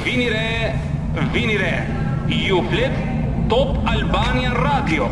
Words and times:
Vini 0.00 0.28
re, 0.28 0.74
vini 1.32 1.56
re. 1.58 1.84
Ju 2.28 2.62
flet 2.70 2.90
Top 3.48 3.76
Albania 3.86 4.52
Radio. 4.56 5.08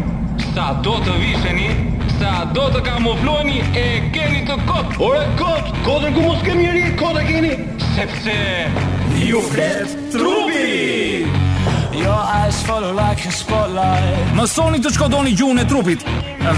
Sa 0.55 0.73
do 0.83 0.95
të 1.05 1.13
visheni, 1.21 1.67
sa 2.17 2.47
do 2.55 2.65
të 2.73 2.81
kamufloheni 2.87 3.59
e 3.77 3.85
keni 4.11 4.41
të 4.49 4.57
kot. 4.67 4.97
Ore 5.05 5.27
kot, 5.39 5.69
kotën 5.85 6.15
ku 6.17 6.25
mos 6.25 6.41
kemi 6.47 6.65
njerë, 6.65 6.87
kotë 6.97 7.27
keni 7.29 7.53
sepse 7.95 8.39
ju 9.29 9.43
flet 9.51 9.93
trupi. 10.11 11.27
Your 11.93 12.23
eyes 12.41 12.57
follow 12.65 12.95
like 12.95 13.27
a 13.29 13.33
spotlight 13.35 14.31
Mësoni 14.39 14.79
të 14.81 14.93
shkodoni 14.95 15.33
gjuhën 15.37 15.59
e 15.61 15.65
trupit 15.69 16.05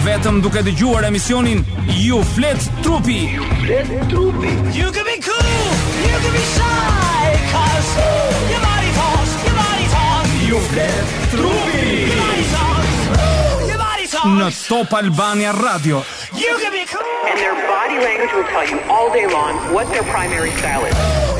Vetëm 0.04 0.38
duke 0.44 0.60
të 0.62 0.74
gjuar 0.76 1.06
emisionin 1.08 1.64
You 1.88 2.20
flet 2.36 2.68
trupi 2.84 3.22
You 3.34 3.46
flet 3.64 3.90
trupi 4.12 4.52
You 4.76 4.92
can 4.94 5.08
be 5.08 5.16
cool 5.24 5.56
You 6.08 6.18
can 6.20 6.36
be 6.36 6.44
shy 6.52 7.01
because 7.52 7.52
your 7.52 7.52
Top 14.68 14.92
Albania 14.94 15.52
Radio. 15.52 16.02
You 16.34 16.56
can 16.58 16.72
be 16.72 16.84
cool. 16.86 17.02
And 17.28 17.38
their 17.38 17.54
body 17.68 17.98
language 17.98 18.32
will 18.32 18.44
tell 18.44 18.66
you 18.66 18.80
all 18.88 19.12
day 19.12 19.26
long 19.26 19.56
what 19.74 19.86
their 19.90 20.02
primary 20.04 20.50
style 20.52 20.84
is. 20.84 21.31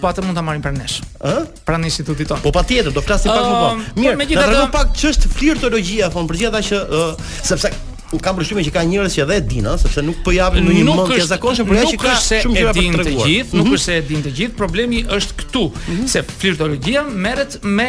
Po 0.00 0.10
atë 0.10 0.24
mund 0.26 0.36
ta 0.36 0.42
marrim 0.44 0.62
pranë 0.64 0.80
nesh. 0.82 0.98
Ë? 1.24 1.34
Pranë 1.64 1.88
institutit 1.88 2.28
ton. 2.28 2.40
Po 2.42 2.50
patjetër, 2.52 2.92
do 2.92 3.02
flasim 3.04 3.32
pak 3.32 3.46
më 3.46 3.60
vonë. 3.62 3.88
Mirë, 3.96 4.16
po, 4.16 4.22
megjithatë, 4.22 4.54
do 4.60 4.68
pak 4.74 4.94
ç'është 4.98 5.30
flirtologjia, 5.32 6.10
thon, 6.12 6.28
po 6.28 6.34
përgjithë 6.34 6.62
që 6.70 6.82
ë 6.84 7.02
uh, 7.02 7.26
sepse 7.50 7.74
Un 8.14 8.20
kam 8.22 8.36
përshtyme 8.38 8.62
që 8.62 8.70
ka 8.70 8.82
njerëz 8.86 9.14
që 9.16 9.22
edhe 9.24 9.34
e 9.34 9.42
dinë, 9.48 9.70
sepse 9.80 10.02
nuk 10.04 10.20
po 10.22 10.30
japin 10.30 10.62
në 10.68 10.74
një 10.76 10.82
mënyrë 10.86 11.22
të 11.24 11.24
zakonshme 11.32 11.64
për 11.66 11.78
ajo 11.80 11.88
që 11.88 11.98
ka 11.98 12.12
shumë 12.44 12.58
gjëra 12.60 12.74
për 12.76 12.84
të 12.84 13.00
treguar. 13.00 13.26
Të 13.26 13.32
gjith, 13.32 13.54
nuk 13.58 13.64
mhm. 13.66 13.72
është 13.78 13.84
se 13.86 13.96
e 13.96 14.04
dinë 14.10 14.24
të 14.28 14.32
gjithë, 14.36 14.54
problemi 14.60 15.00
është 15.16 15.38
këtu, 15.40 15.62
mhm. 15.88 16.04
se 16.12 16.22
flirtologjia 16.42 17.02
merret 17.24 17.56
me 17.64 17.88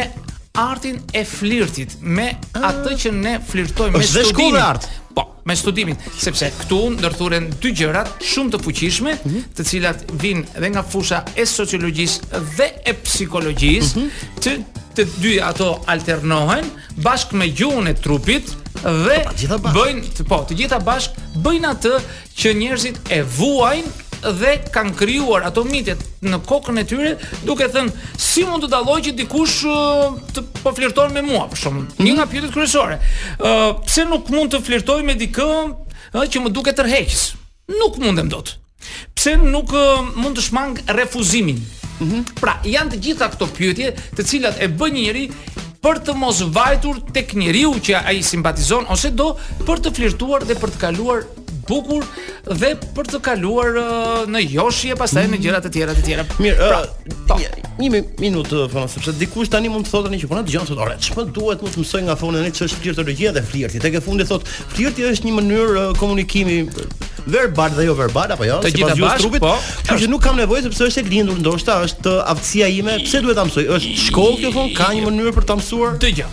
artin 0.58 0.98
e 1.14 1.22
flirtit, 1.30 1.94
me 2.02 2.30
ah. 2.58 2.72
atë 2.72 2.96
që 3.04 3.14
ne 3.20 3.36
flirtojmë 3.52 4.00
me 4.00 4.08
studimin. 4.08 4.32
Është 4.32 4.54
dhe 4.56 4.64
e 4.64 4.66
artit 4.66 5.02
me 5.46 5.54
studimin, 5.54 5.96
sepse 6.20 6.48
këtu 6.58 6.78
ndërthuren 6.96 7.46
dy 7.62 7.70
gjërat 7.78 8.24
shumë 8.26 8.54
të 8.56 8.60
fuqishme, 8.64 9.12
mm 9.14 9.30
-hmm. 9.30 9.44
të 9.56 9.66
cilat 9.68 10.02
vijnë 10.22 10.42
edhe 10.58 10.70
nga 10.74 10.82
fusha 10.82 11.20
e 11.38 11.46
sociologjisë 11.46 12.40
dhe 12.56 12.68
e 12.90 12.94
psikologjisë, 13.06 13.92
mm 14.00 14.08
-hmm. 14.08 14.32
të 14.42 14.56
të 14.96 15.04
dy 15.20 15.32
ato 15.44 15.74
alternohen 15.92 16.70
bashkë 17.04 17.36
me 17.36 17.46
gjuhën 17.58 17.86
e 17.90 17.94
trupit 17.94 18.48
dhe 18.80 19.58
bëjnë 19.74 20.24
po, 20.30 20.36
të 20.48 20.54
gjitha 20.58 20.78
bashkë 20.88 21.20
bëjnë 21.44 21.68
atë 21.74 21.94
që 22.38 22.54
njerëzit 22.60 22.96
e 23.12 23.20
vuajnë 23.22 23.90
dhe 24.22 24.52
kanë 24.72 24.94
krijuar 24.98 25.44
ato 25.46 25.64
mitet 25.66 26.00
në 26.24 26.38
kokën 26.48 26.80
e 26.80 26.84
tyre 26.88 27.12
duke 27.46 27.68
thënë 27.72 27.92
si 28.20 28.44
mund 28.46 28.64
të 28.66 28.70
dalloj 28.72 28.98
që 29.06 29.14
dikush 29.20 29.58
të 30.36 30.44
po 30.62 30.72
flirton 30.74 31.12
me 31.14 31.22
mua 31.24 31.46
për 31.50 31.60
shkakun. 31.60 31.82
Mhm. 31.88 32.04
Një 32.06 32.12
nga 32.16 32.26
pyetjet 32.30 32.52
kryesore. 32.54 32.98
Ë 33.40 33.52
pse 33.86 34.04
nuk 34.10 34.28
mund 34.32 34.52
të 34.54 34.62
flirtoj 34.66 35.00
me 35.06 35.14
dikë 35.20 35.48
që 36.12 36.38
më 36.42 36.50
duket 36.54 36.78
tërheqës? 36.78 37.24
Nuk 37.80 37.98
mundem 37.98 38.28
dot. 38.30 38.56
Pse 39.16 39.36
nuk 39.40 39.72
mund 40.16 40.36
të 40.38 40.42
shmang 40.48 40.78
refuzimin? 40.94 41.60
Mhm. 42.00 42.22
Pra, 42.40 42.58
janë 42.64 42.92
të 42.96 43.00
gjitha 43.06 43.28
këto 43.32 43.46
pyetje 43.56 43.94
të 44.16 44.24
cilat 44.28 44.56
e 44.60 44.68
bën 44.68 44.94
njëri 44.98 45.26
për 45.82 45.96
të 46.04 46.14
mos 46.18 46.40
vajtur 46.52 46.98
tek 47.14 47.34
njeriu 47.38 47.74
që 47.80 48.02
ai 48.04 48.20
simpatizon 48.26 48.86
ose 48.92 49.10
do 49.10 49.32
për 49.66 49.76
të 49.84 49.94
flirtuar 49.96 50.44
dhe 50.44 50.54
për 50.60 50.70
të 50.74 50.78
kaluar 50.82 51.24
bukur 51.68 52.02
dhe 52.62 52.70
për 52.96 53.08
të 53.10 53.20
kaluar 53.26 53.76
uh, 53.78 54.20
në 54.30 54.42
Yoshi 54.54 54.92
e 54.94 54.98
pastaj 54.98 55.26
në 55.26 55.34
mm. 55.36 55.42
gjëra 55.46 55.60
të 55.64 55.72
tjera 55.74 55.94
të 55.96 56.04
tjera. 56.06 56.24
Mirë, 56.42 56.68
pra, 56.68 56.78
uh, 56.86 57.42
një, 57.80 57.86
një 57.86 58.02
minutë 58.22 58.60
po, 58.72 58.86
sepse 58.92 59.14
dikush 59.20 59.50
tani 59.52 59.70
mund 59.72 59.88
të 59.88 59.94
thotë 59.94 60.10
tani 60.10 60.20
që 60.22 60.30
po 60.30 60.38
na 60.38 60.44
dëgjon 60.46 60.70
sot, 60.70 60.80
"Ore, 60.86 60.96
çfarë 61.08 61.34
duhet 61.36 61.64
më 61.66 61.74
të 61.74 61.82
mësoj 61.82 62.04
nga 62.08 62.16
fona 62.20 62.42
tani 62.44 62.54
ç'është 62.60 62.80
flirtologjia 62.84 63.34
dhe 63.36 63.42
flirti?" 63.50 63.82
Tek 63.86 63.98
e 64.00 64.04
fundi 64.06 64.28
thotë, 64.28 64.56
"Flirti 64.76 65.06
është 65.10 65.26
një 65.30 65.34
mënyrë 65.40 65.76
uh, 65.82 65.98
komunikimi 66.00 66.60
verbal 67.26 67.74
dhe 67.80 67.88
jo 67.90 67.96
verbal 67.98 68.34
apo 68.38 68.46
jo?" 68.48 68.60
Të 68.64 68.74
gjitha 68.78 68.94
si 69.00 69.06
bashkë, 69.08 69.42
po. 69.42 69.54
Kjo 69.90 70.00
që 70.04 70.10
nuk 70.14 70.22
kam 70.26 70.38
nevojë 70.40 70.68
sepse 70.70 70.90
është 70.90 71.04
e 71.04 71.08
lindur 71.10 71.40
ndoshta, 71.42 71.80
është 71.90 72.16
aftësia 72.34 72.70
ime. 72.78 72.98
Pse 73.04 73.22
duhet 73.26 73.38
ta 73.40 73.46
mësoj? 73.48 73.66
Është 73.80 73.96
shkollë 74.08 74.42
kjo 74.44 74.54
fon, 74.58 74.72
ka 74.76 74.92
një 74.94 75.04
mënyrë 75.10 75.34
për 75.40 75.50
ta 75.50 75.56
mësuar? 75.58 75.98
Të 76.02 76.14
gjë. 76.20 76.32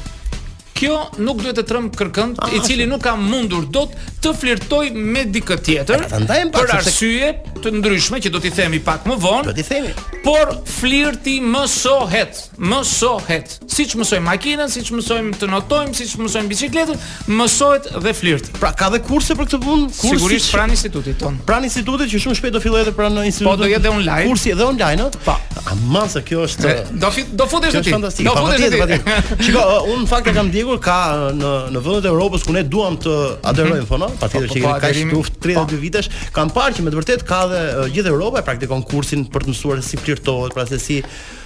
Kjo 0.73 0.95
nuk 1.21 1.39
duhet 1.43 1.55
të 1.55 1.63
trëm 1.69 1.85
kërkënd, 1.93 2.39
ah, 2.43 2.49
i 2.57 2.59
cili 2.65 2.85
nuk 2.89 2.99
ka 3.05 3.13
mundur 3.15 3.67
dot 3.71 3.91
të 4.23 4.31
flirtoj 4.39 4.85
me 4.95 5.25
dikë 5.27 5.55
tjetër 5.65 6.05
për 6.53 6.69
arsye 6.77 7.31
të 7.63 7.71
ndryshme 7.79 8.21
që 8.23 8.29
do 8.31 8.39
t'i 8.43 8.49
themi 8.55 8.79
pak 8.83 9.05
më 9.07 9.17
vonë. 9.23 9.51
Do 9.51 9.55
t'i 9.55 9.63
themi. 9.67 9.91
Por 10.23 10.53
flirti 10.67 11.37
mësohet, 11.43 12.37
mësohet. 12.59 13.57
Siç 13.71 13.95
mësojmë 13.99 14.23
makinën, 14.27 14.71
siç 14.71 14.91
mësojmë 14.95 15.35
të 15.41 15.49
notojmë, 15.51 15.91
siç 15.97 16.13
mësojmë 16.21 16.51
bicikletën, 16.51 17.01
mësohet 17.35 17.89
dhe 18.03 18.13
flirti. 18.15 18.53
Pra 18.61 18.71
ka 18.79 18.89
dhe 18.93 19.01
kurse 19.07 19.35
për 19.35 19.49
këtë 19.49 19.59
punë? 19.65 19.89
Sigurisht 19.97 20.53
pranë 20.55 20.75
institutit 20.77 21.19
ton. 21.19 21.39
Pranë 21.47 21.67
institutit 21.71 22.11
që 22.13 22.21
shumë 22.27 22.39
shpejt 22.39 22.55
do 22.57 22.61
fillojë 22.63 22.87
edhe 22.87 22.95
pranë 22.97 23.25
institutit. 23.27 23.49
Po 23.51 23.59
do 23.63 23.71
jetë 23.71 23.91
online. 23.93 24.27
Kursi 24.31 24.55
edhe 24.55 24.67
online, 24.67 25.09
Po. 25.27 25.35
Aman 25.71 26.09
se 26.11 26.19
kjo 26.27 26.43
është 26.43 26.73
Do 26.99 27.09
fi, 27.15 27.23
do 27.31 27.47
futesh 27.47 27.75
ti. 27.83 27.91
Do 28.27 28.33
futesh 28.39 28.65
ti. 28.67 29.43
Shikoj, 29.47 29.77
unë 29.93 30.03
në 30.03 30.09
fakt 30.11 30.27
e 30.27 30.35
kam 30.35 30.51
ndjekur 30.51 30.79
ka 30.83 30.97
në 31.39 31.53
në 31.73 31.83
vendet 31.85 32.07
e 32.07 32.11
Evropës 32.13 32.43
ku 32.45 32.53
ne 32.55 32.65
duam 32.67 32.97
të 32.99 33.13
aderojmë, 33.47 33.85
po, 33.89 33.97
patjetër 34.21 34.53
që 34.53 34.61
kanë 34.65 34.83
kaq 34.83 34.99
32 35.45 35.81
vitesh, 35.81 36.09
kanë 36.35 36.55
parë 36.55 36.77
që 36.79 36.85
me 36.85 36.93
të 36.93 36.99
vërtet 37.01 37.25
ka 37.27 37.41
dhe 37.51 37.61
gjithë 37.95 38.11
Europa 38.13 38.41
e 38.41 38.45
praktikon 38.47 38.83
kursin 38.89 39.25
për 39.33 39.45
të 39.47 39.53
mësuar 39.53 39.83
si 39.85 39.99
flirtohet, 40.01 40.55
pra 40.55 40.65
se 40.69 40.79
si 40.81 41.01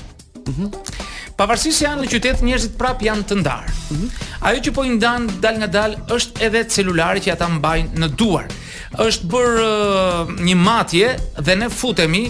Mhm. 0.50 0.62
Mm 0.68 1.05
Pavarësisht 1.36 1.76
se 1.76 1.84
janë 1.84 2.02
në 2.02 2.08
qytet 2.10 2.38
njerëzit 2.46 2.76
prap 2.80 3.02
janë 3.04 3.26
të 3.28 3.36
ndarë. 3.42 3.72
Mm 3.92 3.96
-hmm. 3.96 4.10
Ajo 4.48 4.60
që 4.64 4.70
po 4.76 4.84
i 4.84 4.90
ndan 4.94 5.26
dal 5.40 5.56
nga 5.60 5.66
dal 5.66 5.96
është 6.16 6.40
edhe 6.46 6.62
celularët 6.64 7.24
që 7.26 7.32
ata 7.34 7.48
mbajnë 7.58 8.00
në 8.00 8.08
duar. 8.18 8.46
Është 8.98 9.24
bër 9.32 9.50
uh, 9.62 10.34
një 10.46 10.54
matje 10.56 11.10
dhe 11.44 11.56
ne 11.60 11.68
futemi 11.68 12.22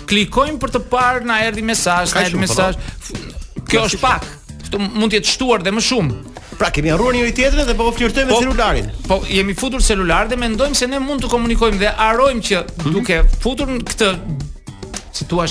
Klikojmë 0.07 0.59
për 0.63 0.69
të 0.71 0.79
parë 0.91 1.23
na 1.27 1.41
erdhi 1.43 1.61
mesazh, 1.67 2.15
na 2.15 2.21
erdhi 2.23 2.33
po, 2.33 2.39
mesazh. 2.45 2.75
Po. 2.75 3.63
Kjo 3.67 3.81
është 3.83 3.99
pak. 3.99 4.23
Kjo 4.69 4.79
mund 4.79 5.11
të 5.13 5.17
jetë 5.19 5.27
shtuar 5.35 5.59
dhe 5.63 5.71
më 5.75 5.81
shumë. 5.83 6.13
Pra 6.57 6.71
kemi 6.73 6.89
harruar 6.89 7.13
njëri 7.13 7.33
tjetrin 7.37 7.67
dhe 7.69 7.75
po 7.77 7.91
flirtojmë 7.93 8.31
po, 8.33 8.39
me 8.39 8.45
celularin. 8.45 8.87
Po 9.07 9.19
jemi 9.29 9.53
futur 9.57 9.81
celular 9.85 10.27
dhe 10.29 10.37
mendojmë 10.41 10.77
se 10.79 10.89
ne 10.89 10.99
mund 11.01 11.21
të 11.23 11.29
komunikojmë 11.29 11.81
dhe 11.83 11.91
harrojmë 11.99 12.45
që 12.49 12.61
mhm. 12.63 12.93
duke 12.95 13.19
mm 13.21 13.25
-hmm. 13.25 13.43
futur 13.43 13.69
në 13.75 13.83
këtë 13.85 14.13
si 15.17 15.25
thua 15.25 15.45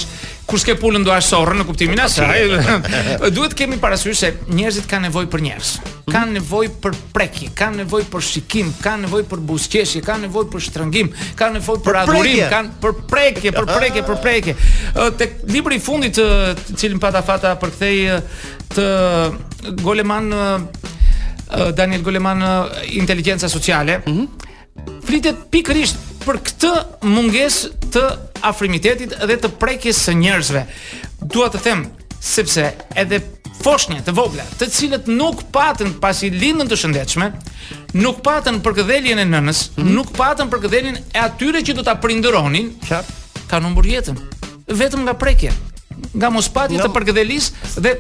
kur 0.47 0.58
s'ke 0.62 0.75
pulën 0.79 1.05
do 1.05 1.11
ash 1.11 1.26
sorrën 1.32 1.58
në 1.58 1.64
kuptimin 1.67 1.99
e 1.99 2.03
asaj. 2.03 2.43
Duhet 3.35 3.53
të 3.53 3.56
kemi 3.61 3.76
parasysh 3.82 4.14
se 4.19 4.29
njerëzit 4.49 4.87
kanë 4.91 5.06
nevojë 5.11 5.26
për 5.35 5.41
njerëz. 5.47 5.70
Mhm. 5.79 6.12
Kanë 6.14 6.31
nevojë 6.38 6.70
për 6.82 6.93
prekje, 7.14 7.49
kanë 7.61 7.76
nevojë 7.82 8.06
për 8.12 8.23
shikim, 8.31 8.75
kanë 8.82 9.00
nevojë 9.06 9.25
për 9.32 9.41
buzëqeshje, 9.49 10.00
kanë 10.08 10.20
nevojë 10.26 10.49
për 10.53 10.61
shtrëngim, 10.67 11.08
kanë 11.38 11.55
nevojë 11.58 11.81
për 11.87 11.97
adhurim, 12.03 12.43
kanë 12.55 12.69
për 12.82 12.93
prekje, 13.12 13.53
për 13.58 13.67
prekje, 13.79 14.03
për 14.11 14.20
prekje. 14.26 14.55
Tek 15.19 15.35
libri 15.55 15.76
i 15.79 15.85
fundit, 15.87 16.19
i 16.19 16.75
cili 16.76 16.99
pata 16.99 17.23
fata 17.23 17.56
përkthej 17.62 18.20
të 18.75 18.87
Goleman 19.82 20.31
Daniel 21.54 22.02
Goleman 22.02 22.43
inteligjenca 22.90 23.48
sociale. 23.48 24.02
Mm 24.04 24.14
-hmm. 24.14 24.46
Flitet 25.04 25.37
pikërisht 25.50 25.96
për 26.26 26.37
këtë 26.46 26.72
mungesë 27.14 27.70
të 27.94 28.02
afrimitetit 28.43 29.10
dhe 29.28 29.37
të 29.43 29.48
prekjes 29.60 29.98
së 30.08 30.12
njerëzve. 30.22 30.62
Dua 31.32 31.48
të 31.50 31.58
them 31.60 31.81
sepse 32.20 32.72
edhe 32.94 33.16
foshnje 33.62 34.00
të 34.06 34.12
vogla, 34.19 34.43
të 34.58 34.64
cilët 34.75 35.04
nuk 35.20 35.37
patën 35.56 35.90
pasi 36.04 36.26
lindën 36.43 36.69
të 36.69 36.76
shëndetshme, 36.81 37.26
nuk 38.04 38.16
patën 38.26 38.56
për 38.64 38.72
këdhëlljen 38.78 39.19
e 39.25 39.31
nënës, 39.34 39.58
mm 39.64 39.69
-hmm. 39.82 39.88
nuk 39.96 40.06
patën 40.20 40.46
për 40.52 40.58
këdhëlljen 40.62 40.96
e 41.16 41.19
atyre 41.28 41.60
që 41.66 41.72
do 41.76 41.82
ta 41.84 41.94
prindëronin, 42.04 42.66
qartë, 42.88 43.10
kanë 43.50 43.64
humbur 43.66 43.84
jetën 43.94 44.16
vetëm 44.81 45.00
nga 45.06 45.14
prekje, 45.22 45.50
nga 46.19 46.28
mospatja 46.37 46.78
no. 46.78 46.84
të 46.84 46.90
përgëdhelis 46.96 47.44
dhe 47.84 47.90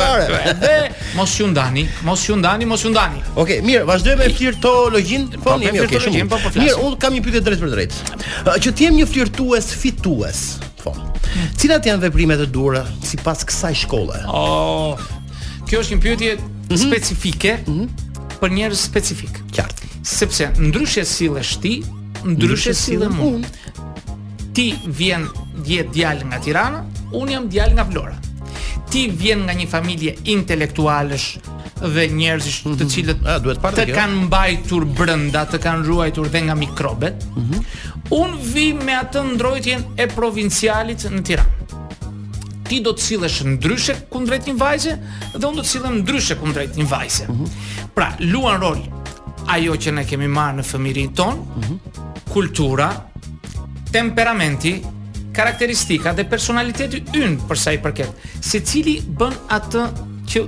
Dhe 0.64 0.76
mos 1.16 1.32
ju 1.40 1.46
ndani, 1.46 1.88
mos 2.04 2.28
ju 2.28 2.36
ndani, 2.36 2.64
mos 2.72 2.84
ju 2.84 2.90
ndani. 2.90 3.20
Okej, 3.36 3.60
okay, 3.60 3.66
mirë, 3.68 3.84
vazhdojmë 3.90 4.18
me 4.24 4.28
flirtologjin. 4.38 5.22
Po, 5.44 5.50
po 5.50 5.58
mirë, 5.58 5.86
okay, 5.86 5.98
po, 5.98 6.04
shumë. 6.04 6.52
Mirë, 6.60 6.98
kam 7.02 7.10
një 7.14 7.20
pyetje 7.24 7.40
drejt 7.46 7.60
për 7.62 7.70
drejt. 7.74 7.92
Që 8.64 8.68
të 8.76 8.80
jem 8.86 8.94
një 9.00 9.06
flirtues 9.12 9.64
fitues 9.82 10.38
thonë. 10.84 11.06
Cilat 11.60 11.88
janë 11.88 12.04
veprimet 12.08 12.42
e 12.44 12.48
dura 12.52 12.82
sipas 13.06 13.44
kësaj 13.48 13.76
shkolle? 13.84 14.20
Oh, 14.28 15.00
kjo 15.68 15.82
është 15.84 15.96
një 15.96 16.02
pyetje 16.04 16.32
mm 16.34 16.40
-hmm. 16.40 16.82
specifike 16.86 17.56
mm 17.60 17.78
-hmm. 17.78 18.20
për 18.40 18.48
njerëz 18.58 18.80
specifik. 18.90 19.40
Qartë. 19.56 19.82
Sepse 20.16 20.50
ndryshe 20.60 21.04
sillesh 21.04 21.54
ti, 21.62 21.74
ndryshe 22.32 22.74
sillem 22.74 23.14
unë. 23.20 23.44
Ti 24.54 24.66
vjen 24.98 25.26
dje 25.66 25.82
djal 25.94 26.18
nga 26.28 26.38
Tirana, 26.44 26.80
un 27.12 27.28
jam 27.32 27.48
djal 27.48 27.70
nga 27.74 27.82
Vlora. 27.90 28.16
Ti 28.90 29.02
vjen 29.20 29.40
nga 29.44 29.52
një 29.54 29.66
familje 29.68 30.12
intelektualësh, 30.24 31.28
dhe 31.92 32.06
njerëzish 32.12 32.62
të 32.64 32.70
mhm. 32.70 32.88
cilët 32.90 33.20
mm 33.20 33.28
-hmm. 33.28 33.60
parë 33.62 33.76
të 33.76 33.94
kanë 33.94 34.20
mbajtur 34.26 34.84
brenda, 34.84 35.44
të 35.48 35.58
kanë 35.62 35.86
ruajtur 35.86 36.28
dhe 36.32 36.40
nga 36.46 36.54
mikrobet. 36.54 37.24
Mm 37.36 37.44
-hmm. 37.44 37.60
Un 38.10 38.36
vi 38.54 38.72
me 38.74 38.94
atë 39.00 39.24
ndrojtjen 39.34 39.84
e 39.96 40.06
provincialit 40.14 40.98
në 41.10 41.22
Tiranë 41.22 41.54
ti 42.68 42.78
do 42.80 42.90
të 42.96 43.00
cilësh 43.04 43.38
ndryshe 43.44 43.94
kundrejt 44.08 44.46
një 44.48 44.54
vajze 44.58 44.94
dhe 45.34 45.44
unë 45.46 45.56
do 45.58 45.62
të 45.62 45.68
cilëm 45.74 45.98
ndryshe 46.00 46.36
kundrejt 46.40 46.76
një 46.80 46.86
vajze. 46.88 47.26
Mm 47.28 47.32
-hmm. 47.32 47.48
Pra, 47.94 48.08
luan 48.20 48.60
rol 48.60 48.78
ajo 49.52 49.72
që 49.76 49.90
ne 49.94 50.04
kemi 50.08 50.28
marrë 50.32 50.56
në 50.56 50.62
fëmirin 50.70 51.12
ton, 51.14 51.34
mm 51.34 51.60
-hmm. 51.60 51.78
kultura, 52.32 52.88
temperamenti, 53.92 54.80
karakteristika 55.36 56.12
dhe 56.12 56.24
personaliteti 56.24 57.04
ynë 57.12 57.38
përsa 57.48 57.72
i 57.74 57.78
përket, 57.82 58.10
se 58.40 58.60
cili 58.60 59.02
bën 59.18 59.34
atë 59.48 59.84
që 60.28 60.44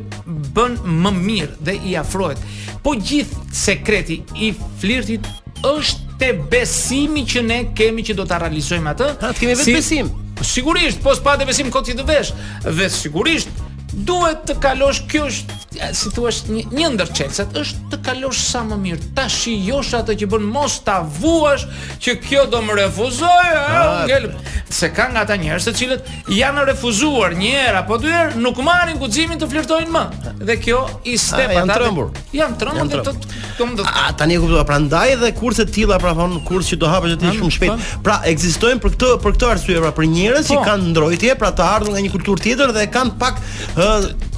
bën 0.57 0.77
më 1.03 1.13
mirë 1.15 1.59
dhe 1.67 1.75
i 1.91 1.95
afrohet. 2.01 2.41
Po 2.85 2.95
gjithë 2.99 3.43
sekreti 3.57 4.21
i 4.43 4.51
flirtit 4.81 5.29
është 5.67 6.05
te 6.21 6.31
besimi 6.53 7.27
që 7.29 7.43
ne 7.45 7.61
kemi 7.77 8.05
që 8.07 8.17
do 8.17 8.27
ta 8.29 8.39
realizojmë 8.45 8.93
atë. 8.95 9.11
Atë 9.21 9.43
kemi 9.43 9.53
vetë 9.59 9.67
si, 9.69 9.75
besim. 9.77 10.11
Sigurisht, 10.47 11.01
po 11.05 11.15
s'pa 11.17 11.37
të 11.41 11.49
besim 11.49 11.71
koti 11.75 11.95
të 11.99 12.07
vesh. 12.09 12.33
Dhe 12.67 12.89
sigurisht 12.93 13.65
duhet 14.09 14.45
të 14.49 14.59
kalosh 14.65 15.05
kjo 15.11 15.29
është 15.31 15.66
si 15.97 16.11
thua 16.15 16.31
është 16.31 16.55
një, 16.55 16.63
një 16.77 16.89
ndër 16.95 17.11
është 17.27 17.83
të 17.93 17.99
kalosh 18.05 18.41
sa 18.51 18.61
më 18.67 18.79
mirë 18.83 19.09
ta 19.17 19.25
shijosh 19.31 19.93
atë 20.01 20.17
që 20.23 20.29
bën 20.33 20.47
mos 20.53 20.79
ta 20.87 20.99
vuash 21.21 21.67
që 22.03 22.15
kjo 22.25 22.45
do 22.51 22.61
më 22.67 22.77
refuzoj 22.81 23.47
ha 23.47 23.81
ah, 23.81 23.97
ngel 24.09 24.29
se 24.73 24.89
ka 24.95 25.09
nga 25.13 25.25
ata 25.27 25.37
njerëz 25.41 25.67
se 25.69 25.75
cilët 25.79 26.11
janë 26.35 26.65
refuzuar 26.71 27.35
një 27.39 27.53
herë 27.57 27.81
apo 27.83 27.99
dy 28.03 28.13
herë 28.13 28.41
nuk 28.43 28.61
marrin 28.67 28.99
guximin 29.01 29.41
të 29.41 29.49
flirtojnë 29.53 29.93
më 29.95 30.05
dhe 30.49 30.59
kjo 30.65 30.83
i 31.05 31.17
ah, 31.19 31.25
step 31.27 31.51
ata 31.51 31.59
janë 31.61 31.79
trembur 31.81 32.11
janë 32.37 32.59
trembur 32.63 32.93
dhe 32.93 33.07
tot 33.11 33.27
kom 33.59 33.75
do 33.79 33.87
A 33.87 34.11
tani 34.17 34.37
e 34.37 34.41
kuptova 34.43 34.65
prandaj 34.69 35.15
dhe 35.23 35.31
kurse 35.39 35.67
të 35.67 35.77
tilla 35.81 35.99
pra 36.03 36.13
von 36.17 36.39
kurse 36.47 36.75
që 36.75 36.81
do 36.85 36.91
hapesh 36.93 37.19
ti 37.23 37.33
shumë 37.39 37.55
shpejt 37.59 37.77
po. 37.77 38.01
pra 38.07 38.21
ekzistojnë 38.33 38.83
për 38.85 38.97
këtë 38.97 39.13
për 39.25 39.37
këtë 39.37 39.51
arsye 39.55 39.83
pra 39.85 39.93
për 39.97 40.09
njerëz 40.15 40.49
që 40.51 40.61
po. 40.61 40.67
kanë 40.71 40.89
ndrojtje 40.93 41.37
pra 41.43 41.53
të 41.57 41.69
ardhur 41.71 41.95
nga 41.97 42.05
një 42.07 42.15
kulturë 42.15 42.45
tjetër 42.49 42.75
dhe 42.77 42.89
kanë 42.97 43.17
pak 43.21 43.45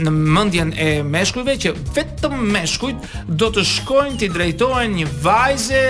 në 0.04 0.10
mendjen 0.34 0.72
e 0.84 0.86
meshkujve 1.06 1.52
që 1.64 1.70
vetëm 1.96 2.34
meshkujt 2.54 3.04
do 3.42 3.46
të 3.56 3.62
shkojnë 3.70 4.18
të 4.20 4.28
drejtohen 4.36 4.94
një 5.00 5.06
vajze, 5.22 5.82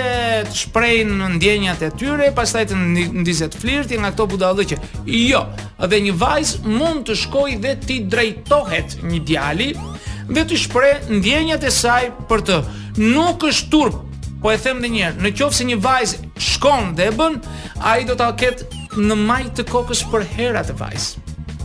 të 0.49 0.57
shprehin 0.61 1.13
ndjenjat 1.39 1.81
e 1.87 1.91
tyre, 2.01 2.29
pastaj 2.37 2.67
të 2.71 2.77
ndizet 3.25 3.57
flirti 3.61 3.97
nga 4.01 4.13
ato 4.13 4.25
budallë 4.33 4.67
që 4.71 4.79
jo, 5.17 5.41
edhe 5.85 6.01
një 6.07 6.13
vajz 6.21 6.55
mund 6.67 7.05
të 7.09 7.17
shkojë 7.25 7.59
dhe 7.65 7.75
të 7.85 7.99
drejtohet 8.13 8.99
një 9.09 9.21
djali 9.25 9.71
dhe 10.31 10.41
të 10.49 10.57
shpreh 10.57 11.09
ndjenjat 11.17 11.65
e 11.69 11.73
saj 11.81 12.01
për 12.29 12.43
të 12.49 12.59
Nuk 12.95 13.41
është 13.43 13.65
turp 13.73 14.04
po 14.45 14.51
e 14.53 14.57
them 14.61 14.77
edhe 14.81 14.89
një 14.93 15.05
herë, 15.07 15.31
nëse 15.39 15.65
një 15.65 15.75
vajz 15.81 16.11
shkon 16.37 16.91
dhe 16.97 17.07
e 17.09 17.13
bën, 17.17 17.37
ai 17.91 18.03
do 18.05 18.13
ta 18.19 18.27
ket 18.41 18.61
në 18.93 19.15
majtë 19.17 19.53
të 19.57 19.63
kokës 19.71 20.03
për 20.13 20.25
hera 20.35 20.61
të 20.69 20.75
vajz. 20.83 21.15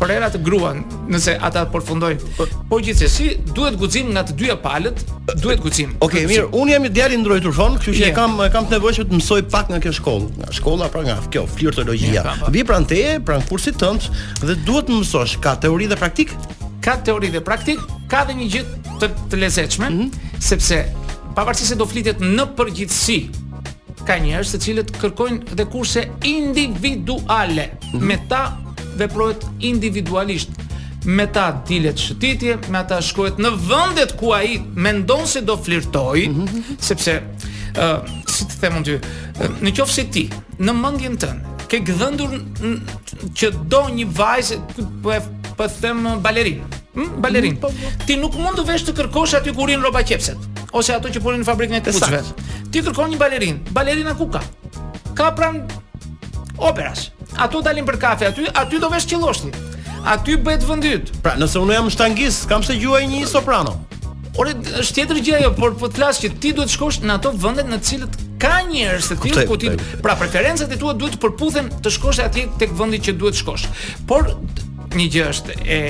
për 0.00 0.10
era 0.14 0.28
të 0.32 0.38
gruan, 0.40 0.78
nëse 1.12 1.34
ata 1.46 1.66
përfundojnë. 1.74 2.28
Po-, 2.38 2.46
po 2.70 2.78
gjithsesi, 2.80 3.26
duhet 3.52 3.74
guxim 3.76 4.06
nga 4.14 4.22
të 4.30 4.36
dyja 4.38 4.54
palët, 4.62 5.02
duhet 5.42 5.60
guxim. 5.60 5.90
Okej, 6.00 6.22
okay, 6.24 6.28
mirë, 6.30 6.46
unë 6.56 6.72
jam 6.72 6.86
i 6.88 6.90
djali 6.96 7.18
ndrojtur 7.20 7.52
fon, 7.58 7.76
kështu 7.76 7.92
që 7.98 8.02
yeah. 8.06 8.14
kam 8.16 8.38
kam 8.54 8.64
të 8.70 8.78
nevojshme 8.78 9.04
të 9.10 9.18
mësoj 9.18 9.38
pak 9.52 9.68
nga 9.68 9.82
kjo 9.84 9.92
shkollë, 9.98 10.30
nga 10.40 10.48
shkolla 10.56 10.88
pra 10.94 11.02
nga 11.04 11.18
kjo 11.34 11.42
flirtologjia. 11.52 12.14
Yeah, 12.22 12.40
Vi 12.56 12.64
pran 12.70 12.88
teje, 12.88 13.18
pran 13.28 13.44
kursit 13.50 13.76
tënd 13.82 14.08
dhe 14.40 14.56
duhet 14.64 14.88
të 14.88 14.96
mësosh 15.02 15.36
ka 15.44 15.52
teori 15.66 15.90
dhe 15.92 16.00
praktik? 16.00 16.32
Ka 16.80 16.96
teori 17.04 17.28
dhe 17.36 17.44
praktik, 17.44 17.84
ka 18.08 18.24
dhe 18.24 18.40
një 18.40 18.48
gjë 18.54 18.64
të, 19.04 19.12
të 19.34 19.44
lezetshme, 19.44 19.90
mm 19.92 20.00
-hmm. 20.08 20.42
sepse 20.48 20.80
pavarësisht 21.36 21.74
se 21.74 21.78
do 21.78 21.86
flitet 21.86 22.20
në 22.22 22.44
përgjithësi 22.58 23.18
ka 24.08 24.16
njerëz 24.22 24.52
se 24.54 24.58
cilët 24.64 24.92
kërkojnë 25.00 25.56
dhe 25.58 25.66
kurse 25.70 26.06
individuale 26.26 27.68
mm 27.92 28.04
me 28.08 28.16
ta 28.30 28.42
veprohet 28.98 29.44
individualisht 29.66 30.54
me 31.06 31.24
ta 31.32 31.46
dilet 31.68 31.98
shëtitje 32.02 32.56
me 32.70 32.80
ata 32.84 32.98
shkohet 33.02 33.38
në 33.42 33.50
vendet 33.68 34.14
ku 34.20 34.30
ai 34.36 34.58
mendon 34.86 35.26
se 35.26 35.40
do 35.42 35.56
flirtoj 35.56 36.26
mm 36.28 36.46
-hmm. 36.46 36.76
sepse 36.78 37.18
ë 37.74 37.94
uh, 37.94 38.10
si 38.30 38.44
të 38.44 38.58
them 38.60 38.76
unë 38.82 38.94
uh, 38.94 39.42
në 39.62 39.74
qoftë 39.76 39.94
se 39.94 40.04
ti 40.04 40.26
në 40.58 40.72
mendjen 40.82 41.16
tënde 41.18 41.66
ke 41.70 41.78
gdhëndur 41.78 42.30
që 43.38 43.50
do 43.72 43.82
një 43.94 44.06
vajzë 44.16 44.56
po 45.02 45.14
po 45.56 45.66
them 45.80 46.06
balerin 46.20 46.60
mm, 46.94 47.20
balerin 47.22 47.54
mm 47.62 48.06
ti 48.06 48.16
nuk 48.16 48.34
mund 48.34 48.58
të 48.58 48.66
vesh 48.66 48.84
të 48.84 48.92
kërkosh 48.98 49.36
aty 49.36 49.52
kurin 49.54 49.80
rroba 49.82 50.02
qepset 50.02 50.49
ose 50.72 50.92
ato 50.94 51.08
që 51.10 51.22
punojnë 51.22 51.42
në 51.44 51.48
fabrikën 51.48 51.78
e 51.78 51.82
kuçëve. 51.86 52.22
Ti 52.72 52.82
kërkon 52.86 53.14
një 53.14 53.20
balerin. 53.20 53.60
Balerina 53.74 54.14
ku 54.18 54.28
ka? 54.32 54.42
Ka 55.18 55.30
pran 55.36 55.62
operas. 56.58 57.10
Ato 57.38 57.60
dalin 57.64 57.86
për 57.86 57.98
kafe 58.02 58.28
aty, 58.30 58.46
aty 58.62 58.80
do 58.82 58.90
vesh 58.92 59.06
qilloshni. 59.10 59.52
Aty 60.08 60.38
bëhet 60.40 60.64
vendyt. 60.66 61.12
Pra, 61.24 61.34
nëse 61.38 61.60
unë 61.60 61.76
jam 61.78 61.90
shtangis, 61.92 62.44
kam 62.50 62.62
se 62.66 62.76
gjuaj 62.80 63.02
një 63.10 63.26
soprano. 63.28 63.76
Ore, 64.38 64.54
është 64.80 64.96
tjetër 65.00 65.18
gjë 65.26 65.34
ajo, 65.40 65.50
por 65.58 65.74
po 65.76 65.90
të 65.90 65.98
flas 65.98 66.20
që 66.22 66.30
ti 66.40 66.52
duhet 66.56 66.70
të 66.70 66.76
shkosh 66.78 67.00
në 67.02 67.18
ato 67.18 67.32
vende 67.42 67.64
në 67.66 67.80
të 67.82 67.88
cilët 67.90 68.14
ka 68.40 68.60
njerëz 68.70 69.10
të 69.10 69.16
tillë 69.24 69.44
ku 69.50 69.58
ti, 69.60 69.72
pra 70.06 70.14
preferencat 70.16 70.70
e 70.72 70.78
tua 70.80 70.94
duhet 70.96 71.18
të 71.18 71.20
përputhen 71.26 71.68
të 71.82 71.92
shkosh 71.98 72.22
atje 72.24 72.46
tek 72.62 72.72
vendi 72.78 73.02
që 73.08 73.16
duhet 73.20 73.34
të 73.36 73.42
shkosh. 73.42 73.66
Por 74.08 74.30
një 74.98 75.08
gjë 75.14 75.24
është 75.30 75.56
e 75.76 75.80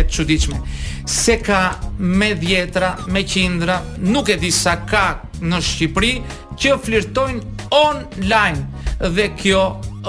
e 0.00 0.04
çuditshme 0.08 0.60
se 1.08 1.38
ka 1.42 1.60
me 1.98 2.34
dhjetra, 2.38 2.92
me 3.08 3.24
qindra, 3.26 3.80
nuk 3.98 4.28
e 4.30 4.36
di 4.38 4.50
sa 4.54 4.76
ka 4.86 5.20
në 5.42 5.58
Shqipëri 5.66 6.12
që 6.60 6.74
flirtojnë 6.84 7.70
online 7.74 9.08
dhe 9.16 9.30
kjo 9.38 9.62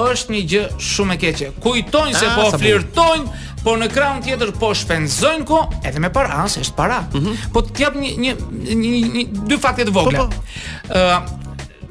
është 0.05 0.35
një 0.35 0.41
gjë 0.51 0.61
shumë 0.91 1.15
e 1.15 1.19
keqe. 1.23 1.49
Kujtojnë 1.63 2.13
se 2.19 2.27
A, 2.27 2.35
ah, 2.35 2.49
po 2.51 2.59
flirtojnë, 2.59 3.41
por 3.63 3.79
në 3.81 3.87
krahun 3.93 4.21
tjetër 4.25 4.53
po 4.59 4.71
shpenzojnë 4.77 5.47
ko 5.49 5.63
edhe 5.85 6.01
me 6.01 6.11
para, 6.13 6.41
ah, 6.43 6.47
se 6.51 6.61
është 6.65 6.75
para. 6.77 6.99
Mm 7.13 7.19
-hmm. 7.23 7.47
Po 7.53 7.61
të 7.65 7.81
jap 7.81 7.95
një 7.95 8.11
një 8.23 8.35
një, 8.83 8.89
një 9.17 9.47
dy 9.47 9.57
fakte 9.57 9.85
të 9.87 9.91
vogla. 9.95 10.27
Po, 10.27 10.27
po. 10.27 10.43
Ë, 10.91 11.21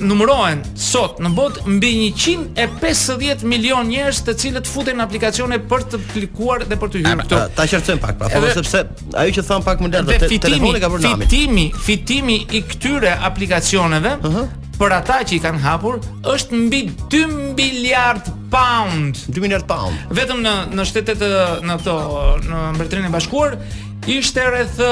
numërohen 0.01 0.61
sot 0.79 1.19
në 1.23 1.31
botë 1.37 1.65
mbi 1.77 1.91
150 2.15 3.45
milion 3.49 3.89
njerëz 3.91 4.23
të 4.29 4.35
cilët 4.43 4.69
futen 4.71 4.99
në 5.01 5.05
aplikacione 5.07 5.59
për 5.71 5.85
të 5.93 6.01
klikuar 6.13 6.65
dhe 6.69 6.79
për 6.81 6.93
të 6.95 7.03
hyrë 7.03 7.13
këtu. 7.23 7.41
Ta 7.59 7.67
qartësojm 7.75 8.01
pak, 8.03 8.17
pra 8.21 8.55
sepse 8.57 8.83
ajo 9.23 9.35
që 9.39 9.45
thon 9.49 9.67
pak 9.67 9.83
më 9.85 9.93
lart, 9.99 10.25
telefoni 10.47 10.83
ka 10.83 10.91
për 10.93 11.05
namin. 11.05 11.29
Fitimi, 11.29 11.67
fitimi 11.89 12.39
i 12.57 12.63
këtyre 12.71 13.15
aplikacioneve 13.29 14.15
uh 14.17 14.35
-huh. 14.35 14.57
për 14.81 14.93
ata 14.97 15.19
që 15.29 15.33
i 15.37 15.41
kanë 15.47 15.61
hapur 15.67 15.99
është 16.35 16.55
mbi 16.65 16.83
2 17.03 17.23
miliard 17.61 18.25
pound. 18.55 19.15
2 19.29 19.45
miliard 19.45 19.67
pound. 19.69 19.97
Vetëm 20.11 20.41
në 20.47 20.55
në 20.75 20.85
shtetet 20.91 21.21
në 21.67 21.75
ato 21.79 21.95
në 22.49 22.67
Mbretërinë 22.75 23.09
e 23.13 23.15
Bashkuar 23.19 23.57
ishte 24.07 24.41
rreth 24.49 24.83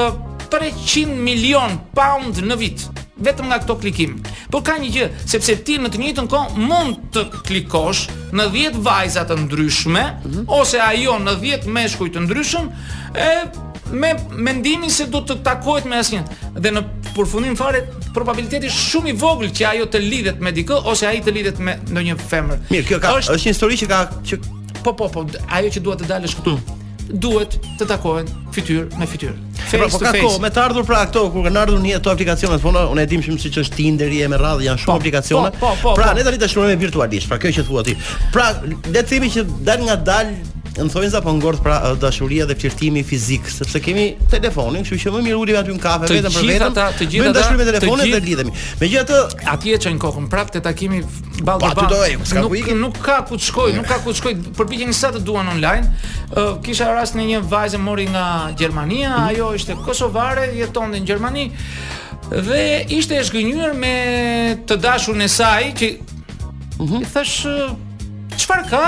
300 0.49 1.07
milion 1.13 1.79
pound 1.95 2.35
në 2.45 2.55
vit 2.57 2.79
vetëm 3.23 3.49
nga 3.51 3.57
këto 3.63 3.75
klikim. 3.83 4.17
Por 4.51 4.63
ka 4.65 4.77
një 4.81 4.89
gjë, 4.95 5.07
sepse 5.29 5.55
ti 5.65 5.77
në 5.81 5.91
të 5.93 6.01
njëjtën 6.01 6.29
kohë 6.31 6.67
mund 6.67 6.99
të 7.15 7.23
klikosh 7.47 8.05
në 8.35 8.45
10 8.53 8.79
vajza 8.85 9.25
të 9.29 9.37
ndryshme 9.45 10.03
mm 10.03 10.29
-hmm. 10.29 10.45
ose 10.59 10.79
ajo 10.81 11.17
në 11.25 11.35
10 11.41 11.67
meshkuj 11.75 12.09
të 12.15 12.25
ndryshëm 12.27 12.69
e 13.27 13.31
me 13.91 14.11
mendimin 14.31 14.89
se 14.93 15.05
do 15.09 15.19
të 15.19 15.41
takohet 15.43 15.85
me 15.85 15.97
asnjë. 15.99 16.23
Dhe 16.59 16.71
në 16.71 16.81
përfundim 17.15 17.55
fare 17.57 17.85
probabiliteti 18.13 18.67
shumë 18.69 19.09
i 19.09 19.13
vogël 19.17 19.49
që 19.51 19.63
ajo 19.71 19.85
të 19.85 19.99
lidhet 20.09 20.39
me 20.41 20.51
dikë 20.51 20.81
ose 20.85 21.07
ai 21.07 21.21
të 21.25 21.31
lidhet 21.33 21.59
me 21.59 21.77
ndonjë 21.91 22.17
femër. 22.29 22.57
Mirë, 22.69 22.87
kjo 22.87 22.99
ka 22.99 23.09
është, 23.19 23.33
është 23.33 23.49
një 23.49 23.53
histori 23.53 23.77
që 23.83 23.87
ka 23.87 23.99
që 24.31 24.37
po 24.83 24.93
po 24.93 25.07
po 25.09 25.25
ajo 25.49 25.67
që 25.69 25.79
duhet 25.79 25.99
të 25.99 26.07
dalësh 26.07 26.35
këtu. 26.37 26.59
Duhet 27.09 27.59
të 27.79 27.85
takohen 27.87 28.27
fytyrë 28.53 28.99
me 28.99 29.05
fytyrë. 29.07 29.48
Pra, 29.77 29.87
po 29.89 29.99
face 29.99 29.99
to 29.99 30.05
face. 30.13 30.35
ka 30.37 30.41
me 30.41 30.49
të 30.49 30.61
ardhur 30.65 30.85
pra 30.87 31.01
ato 31.05 31.23
kur 31.31 31.45
kanë 31.45 31.61
ardhur 31.63 31.81
një 31.83 31.97
ato 31.99 32.11
aplikacione 32.13 32.57
të 32.59 32.63
po, 32.65 32.73
unë 32.93 33.03
e 33.03 33.09
dim 33.11 33.23
shumë 33.25 33.41
siç 33.43 33.59
është 33.63 33.77
Tinder 33.79 34.11
e 34.19 34.29
me 34.33 34.39
radhë 34.41 34.65
janë 34.65 34.83
shumë 34.83 34.91
po, 34.91 34.99
aplikacione. 35.01 35.51
Pra 35.99 36.13
ne 36.17 36.25
tani 36.27 36.41
dashurojmë 36.41 36.79
virtualisht, 36.87 37.29
pra 37.29 37.39
kjo 37.43 37.53
që 37.59 37.67
thua 37.69 37.85
ti. 37.87 37.97
Pra 38.33 38.49
le 38.65 38.79
të 38.89 39.05
themi 39.13 39.31
që 39.35 39.45
dal 39.69 39.85
nga 39.85 39.95
dal 40.11 40.31
në 40.83 40.91
thonë 40.93 41.09
sa 41.11 41.19
po 41.23 41.33
ngordh 41.35 41.61
pra 41.63 41.77
dashuria 41.99 42.45
dhe 42.47 42.55
fqirtimi 42.57 43.01
fizik, 43.07 43.47
sepse 43.51 43.81
kemi 43.83 44.05
telefonin, 44.31 44.83
kështu 44.85 44.99
që 45.03 45.13
më 45.15 45.21
mirë 45.27 45.39
ulim 45.41 45.57
aty 45.59 45.75
në 45.75 45.83
kafe 45.83 46.07
vetëm 46.07 46.35
për 46.35 46.45
vetëm. 46.45 46.45
Të 46.45 46.51
gjitha 46.51 46.69
ata, 46.69 46.87
të 46.97 47.07
gjitha 47.13 47.31
ata, 47.31 47.45
të 47.47 47.63
e 47.63 47.67
telefonit 47.67 48.15
dhe 48.15 48.21
lidhemi. 48.27 48.53
Megjithatë, 48.81 49.41
aty 49.55 49.73
e 49.75 49.79
çojnë 49.85 50.01
kokën 50.05 50.29
prapë 50.31 50.55
te 50.57 50.61
takimi 50.67 51.01
ballë 51.03 51.63
ballë. 51.65 51.71
Po 51.71 51.85
aty 51.85 51.93
doje, 51.93 52.19
s'ka 52.31 52.43
ku 52.45 52.59
ikin. 52.59 52.83
Nuk 52.83 52.99
ka 53.05 53.17
ku 53.29 53.39
të 53.39 53.47
shkojë, 53.49 53.75
nuk 53.79 53.89
ka 53.89 53.99
ku 54.03 54.13
të 54.13 54.21
shkojë. 54.21 54.53
Përpiqen 54.59 54.95
sa 54.99 55.11
të 55.15 55.23
duan 55.27 55.49
online. 55.51 55.91
Kisha 56.65 56.89
rast 56.95 57.17
në 57.19 57.27
një 57.33 57.41
vajzë 57.51 57.83
mori 57.83 58.07
nga 58.13 58.25
Gjermania, 58.59 59.11
mhm. 59.11 59.29
ajo 59.33 59.51
ishte 59.59 59.75
kosovare, 59.85 60.49
jetonte 60.59 60.99
në 60.99 61.05
Gjermani 61.09 61.47
dhe 62.29 62.63
ishte 62.93 63.17
e 63.17 63.23
zgjënjur 63.25 63.71
me 63.73 63.93
të 64.69 64.75
dashurin 64.83 65.25
e 65.27 65.31
saj 65.33 65.71
që 65.81 65.91
Mm 66.79 67.01
I 67.01 67.07
Thash, 67.11 67.41
çfarë 68.39 68.67
ka, 68.69 68.83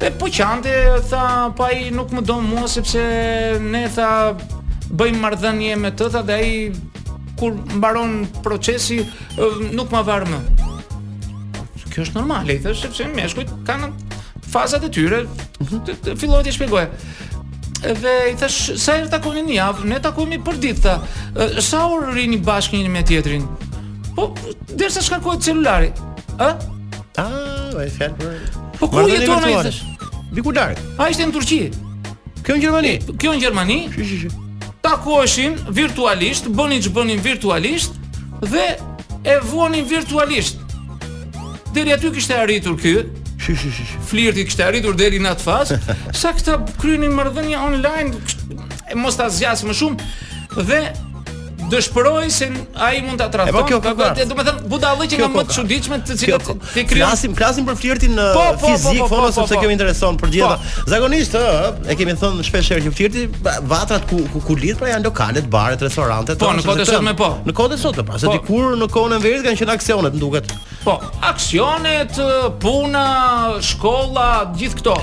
Pe 0.00 0.10
po 0.10 0.26
qante 0.32 0.68
tha, 1.10 1.22
po 1.56 1.62
ai 1.68 1.90
nuk 1.92 2.12
më 2.16 2.22
don 2.24 2.40
mua 2.48 2.64
sepse 2.72 3.00
ne 3.70 3.82
tha 3.94 4.08
bëjmë 4.88 5.18
marrëdhënie 5.20 5.74
me 5.76 5.90
të, 5.92 6.06
tha 6.14 6.22
dhe 6.24 6.38
ai 6.38 6.52
kur 7.40 7.52
mbaron 7.76 8.14
procesi 8.42 8.96
nuk 9.76 9.92
më 9.92 10.00
varr 10.08 10.24
më. 10.32 10.38
Kjo 11.90 12.06
është 12.06 12.16
normale, 12.16 12.56
i 12.56 12.62
thash 12.64 12.80
sepse 12.86 13.08
meshkujt 13.12 13.52
kanë 13.68 13.90
fazat 14.54 14.86
e 14.88 14.90
tyre. 14.96 15.20
Filloi 15.60 16.40
mhm. 16.40 16.48
të 16.48 16.56
shpjegoje. 16.56 16.86
Dhe 18.00 18.16
i 18.32 18.38
thash 18.40 18.58
sa 18.84 18.96
herë 18.96 19.12
takojmë 19.18 19.44
një 19.50 19.58
javë, 19.58 19.88
ne 19.92 20.00
takojmë 20.08 20.40
për 20.48 20.62
ditë 20.64 20.86
tha. 20.88 20.96
Sa 21.68 21.82
orë 21.92 22.16
rini 22.16 22.40
bashkë 22.48 22.80
me 22.92 23.04
tjetrin? 23.08 23.44
Po 24.16 24.30
derisa 24.64 25.04
shkarkohet 25.04 25.44
celulari. 25.48 25.92
Ë? 26.40 26.50
Ah, 27.20 27.68
vaj 27.76 27.92
fjalë. 27.98 28.34
Po 28.80 28.88
ku 28.88 29.02
jeton 29.10 29.44
Diku 30.34 30.50
larg. 30.54 30.78
A 31.02 31.08
ishte 31.10 31.26
në 31.26 31.34
Turqi? 31.34 31.60
Kjo 32.46 32.56
në 32.56 32.62
Gjermani. 32.64 32.92
Kjo 33.18 33.32
në 33.34 33.40
Gjermani? 33.44 33.78
Shi 33.94 34.04
shi 34.06 34.18
shi. 34.24 34.30
Takoheshin 34.84 35.56
virtualisht, 35.76 36.48
bënin 36.56 36.82
bëni 36.94 37.16
virtualisht 37.24 37.96
dhe 38.46 38.66
e 39.28 39.38
vuanin 39.50 39.84
virtualisht. 39.90 40.62
Deri 41.74 41.92
aty 41.94 42.12
kishte 42.16 42.38
arritur 42.40 42.78
ky. 42.80 42.94
Shi 43.40 43.56
shi 43.58 43.70
Flirti 44.10 44.44
kishte 44.46 44.64
arritur 44.64 44.96
deri 44.98 45.18
në 45.20 45.32
atë 45.34 45.44
fazë, 45.46 45.76
sa 46.16 46.30
këta 46.36 46.56
kryenin 46.80 47.12
marrëdhënie 47.16 47.56
online, 47.56 48.18
e 48.90 48.96
mos 48.98 49.16
ta 49.16 49.28
zgjas 49.32 49.62
më 49.64 49.76
shumë 49.76 50.08
dhe 50.66 50.80
Dëshpëroj 51.70 52.30
se 52.34 52.46
ai 52.74 53.00
mund 53.04 53.18
ta 53.22 53.28
tradhon. 53.30 53.54
Do 53.54 53.78
të 53.90 54.44
them 54.44 54.62
budallë 54.70 55.06
që 55.12 55.18
kanë 55.20 55.34
më 55.38 55.44
të 55.50 55.56
çuditshme 55.56 55.98
të 56.08 56.16
cilat 56.22 56.48
ti 56.50 56.84
krijon. 56.88 57.04
Flasim, 57.04 57.34
flasim 57.38 57.68
për 57.68 57.76
flirtin 57.78 58.14
në 58.16 58.26
po, 58.34 58.42
po, 58.42 58.58
po, 58.62 58.72
fizik 58.74 59.06
fona 59.12 59.28
sepse 59.36 59.58
kjo 59.60 59.70
më 59.70 59.76
intereson 59.76 60.18
për 60.20 60.32
gjithë. 60.34 60.70
Zakonisht 60.90 61.36
ë, 61.38 61.44
e 61.86 61.96
kemi 62.00 62.16
thënë 62.22 62.46
shpesh 62.48 62.72
herë 62.74 62.86
që 62.88 62.94
flirti 62.98 63.24
vatrat 63.70 64.08
ku 64.10 64.24
ku 64.32 64.42
ku 64.50 64.58
lidh 64.58 64.80
pra 64.82 64.90
janë 64.92 65.06
lokalet, 65.06 65.46
baret, 65.52 65.84
restorantet, 65.86 66.40
po 66.42 66.50
në 66.58 66.66
kodë 66.66 66.88
sot 66.90 67.06
më 67.06 67.14
po. 67.20 67.30
Në 67.46 67.56
kodë 67.60 67.80
sot, 67.84 68.02
pra 68.10 68.18
se 68.20 68.34
dikur 68.34 68.74
në 68.80 68.90
kodën 68.96 69.18
e 69.20 69.24
verës 69.26 69.46
kanë 69.46 69.62
qenë 69.62 69.78
aksionet, 69.78 70.18
më 70.18 70.24
duket. 70.26 70.54
Po, 70.84 70.94
aksionet, 71.28 72.16
puna, 72.60 73.02
shkolla, 73.60 74.52
gjithë 74.56 74.78
këto. 74.78 74.94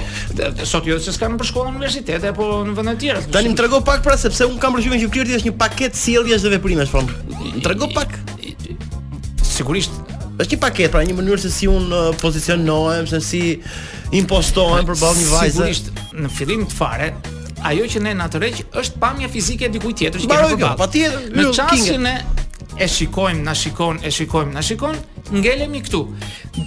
Sot 0.66 0.88
jo 0.90 0.96
se 1.02 1.12
s'kam 1.14 1.36
për 1.38 1.50
shkolla 1.52 1.74
në 1.76 2.18
apo 2.32 2.48
në 2.66 2.74
vende 2.80 2.94
të 2.96 3.02
tjera. 3.04 3.22
Tani 3.36 3.52
më 3.54 3.58
trego 3.60 3.80
pak 3.86 4.02
pra 4.06 4.16
sepse 4.18 4.48
un 4.50 4.58
kam 4.58 4.74
përgjithësisht 4.74 5.06
që 5.06 5.12
Flirti 5.14 5.36
është 5.38 5.52
një 5.52 5.56
paketë 5.60 6.00
sjelljes 6.02 6.42
dhe 6.42 6.54
veprimesh 6.56 6.90
from. 6.90 7.06
Po. 7.06 7.38
Më 7.44 7.62
trego 7.68 7.92
pak. 7.94 8.18
Sigurisht 9.46 9.94
është 10.40 10.56
një 10.56 10.60
paketë 10.64 10.94
pra 10.96 11.04
një 11.06 11.16
mënyrë 11.20 11.46
se 11.46 11.52
si 11.54 11.70
un 11.70 11.88
uh, 11.94 12.10
pozicionohem, 12.24 13.06
se 13.12 13.22
si 13.22 13.42
impostohem 14.18 14.82
pra, 14.86 14.96
për 14.96 15.02
ballë 15.04 15.22
një 15.22 15.32
vajze. 15.36 15.56
Sigurisht 15.60 16.02
në 16.18 16.32
fillim 16.38 16.66
të 16.72 16.78
fare 16.78 17.12
ajo 17.68 17.86
që 17.94 18.02
ne 18.06 18.16
na 18.18 18.26
tërheq 18.32 18.64
është 18.82 18.98
pamja 19.02 19.30
fizike 19.34 19.70
e 19.70 19.72
dikujt 19.78 20.02
tjetër 20.02 20.26
që 20.26 20.32
ka 20.32 20.42
qenë. 20.56 20.74
Patjetër, 20.82 21.30
në 21.38 21.48
çastin 21.58 22.10
e 22.10 22.18
e 22.82 22.86
shikojmë, 22.94 23.42
na 23.46 23.54
shikon, 23.58 23.98
e 24.06 24.12
shikojmë, 24.14 24.52
na 24.54 24.62
shikojnë, 24.66 25.17
ngelemi 25.34 25.82
këtu. 25.84 26.04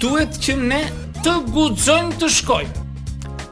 Duhet 0.01 0.39
që 0.43 0.57
ne 0.69 0.81
të 1.25 1.35
guxojmë 1.53 2.17
të 2.21 2.31
shkojmë. 2.37 2.89